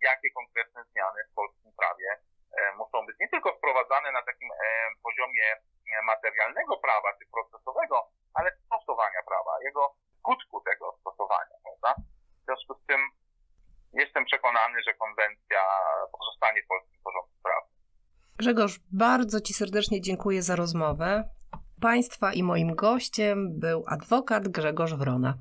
jakie 0.00 0.30
konkretne 0.30 0.84
zmiany 0.84 1.20
w 1.30 1.34
polskim 1.34 1.72
prawie 1.80 2.08
e, 2.12 2.72
muszą 2.80 3.06
być 3.06 3.16
nie 3.20 3.28
tylko 3.28 3.52
wprowadzane 3.52 4.12
na 4.12 4.22
takim 4.22 4.50
e, 4.52 4.56
poziomie 5.02 5.46
e, 5.52 6.02
materialnego 6.02 6.76
prawa 6.76 7.08
czy 7.18 7.24
procesowego, 7.34 7.96
ale 8.34 8.48
stosowania 8.66 9.22
prawa, 9.22 9.52
jego 9.62 9.94
skutku 10.18 10.60
tego 10.60 10.96
stosowania, 11.00 11.56
prawda? 11.64 11.94
W 12.42 12.44
związku 12.44 12.74
z 12.74 12.86
tym 12.86 13.00
jestem 13.92 14.24
przekonany, 14.24 14.82
że 14.82 14.94
konwencja 14.94 15.62
pozostanie 16.12 16.62
w 16.62 16.66
polskim 16.66 17.00
porządku 17.04 17.36
prawnym. 17.42 17.76
Grzegorz, 18.50 18.80
bardzo 18.92 19.40
Ci 19.40 19.54
serdecznie 19.54 20.00
dziękuję 20.00 20.42
za 20.42 20.56
rozmowę. 20.56 21.28
Państwa 21.80 22.32
i 22.32 22.42
moim 22.42 22.74
gościem 22.74 23.58
był 23.58 23.84
adwokat 23.86 24.48
Grzegorz 24.48 24.94
Wrona. 24.94 25.38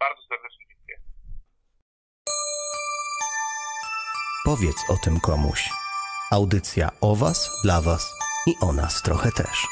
Bardzo 0.00 0.22
serdecznie 0.28 0.66
dziękuję. 0.68 0.96
Powiedz 4.44 4.76
o 4.90 4.96
tym 5.04 5.20
komuś. 5.20 5.70
Audycja 6.30 6.90
o 7.00 7.16
Was, 7.16 7.50
dla 7.64 7.80
Was 7.80 8.14
i 8.46 8.54
o 8.62 8.72
nas 8.72 9.02
trochę 9.02 9.32
też. 9.32 9.66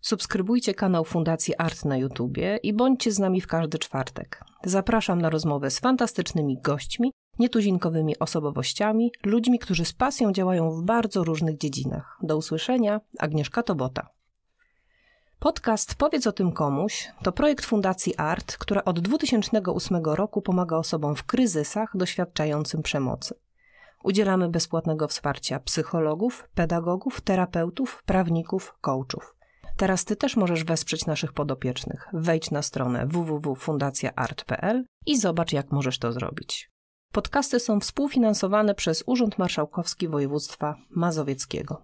Subskrybujcie 0.00 0.74
kanał 0.74 1.04
Fundacji 1.04 1.54
Art 1.58 1.84
na 1.84 1.96
YouTubie 1.96 2.58
i 2.62 2.74
bądźcie 2.74 3.12
z 3.12 3.18
nami 3.18 3.40
w 3.40 3.46
każdy 3.46 3.78
czwartek. 3.78 4.40
Zapraszam 4.64 5.20
na 5.20 5.30
rozmowę 5.30 5.70
z 5.70 5.80
fantastycznymi 5.80 6.58
gośćmi 6.62 7.12
nietuzinkowymi 7.38 8.18
osobowościami, 8.18 9.12
ludźmi, 9.24 9.58
którzy 9.58 9.84
z 9.84 9.92
pasją 9.92 10.32
działają 10.32 10.70
w 10.70 10.82
bardzo 10.82 11.24
różnych 11.24 11.58
dziedzinach. 11.58 12.18
Do 12.22 12.36
usłyszenia, 12.36 13.00
Agnieszka 13.18 13.62
Tobota. 13.62 14.08
Podcast 15.38 15.94
Powiedz 15.94 16.26
o 16.26 16.32
tym 16.32 16.52
komuś 16.52 17.08
to 17.22 17.32
projekt 17.32 17.64
Fundacji 17.64 18.16
Art, 18.16 18.56
która 18.56 18.84
od 18.84 19.00
2008 19.00 20.04
roku 20.04 20.42
pomaga 20.42 20.76
osobom 20.76 21.16
w 21.16 21.24
kryzysach 21.24 21.90
doświadczającym 21.94 22.82
przemocy. 22.82 23.34
Udzielamy 24.04 24.48
bezpłatnego 24.48 25.08
wsparcia 25.08 25.60
psychologów, 25.60 26.48
pedagogów, 26.54 27.20
terapeutów, 27.20 28.02
prawników, 28.06 28.74
coachów. 28.80 29.36
Teraz 29.76 30.04
Ty 30.04 30.16
też 30.16 30.36
możesz 30.36 30.64
wesprzeć 30.64 31.06
naszych 31.06 31.32
podopiecznych. 31.32 32.08
Wejdź 32.12 32.50
na 32.50 32.62
stronę 32.62 33.06
www.fundacjaart.pl 33.06 34.84
i 35.06 35.18
zobacz, 35.18 35.52
jak 35.52 35.72
możesz 35.72 35.98
to 35.98 36.12
zrobić. 36.12 36.70
Podcasty 37.16 37.60
są 37.60 37.80
współfinansowane 37.80 38.74
przez 38.74 39.04
Urząd 39.06 39.38
Marszałkowski 39.38 40.08
Województwa 40.08 40.76
Mazowieckiego. 40.90 41.82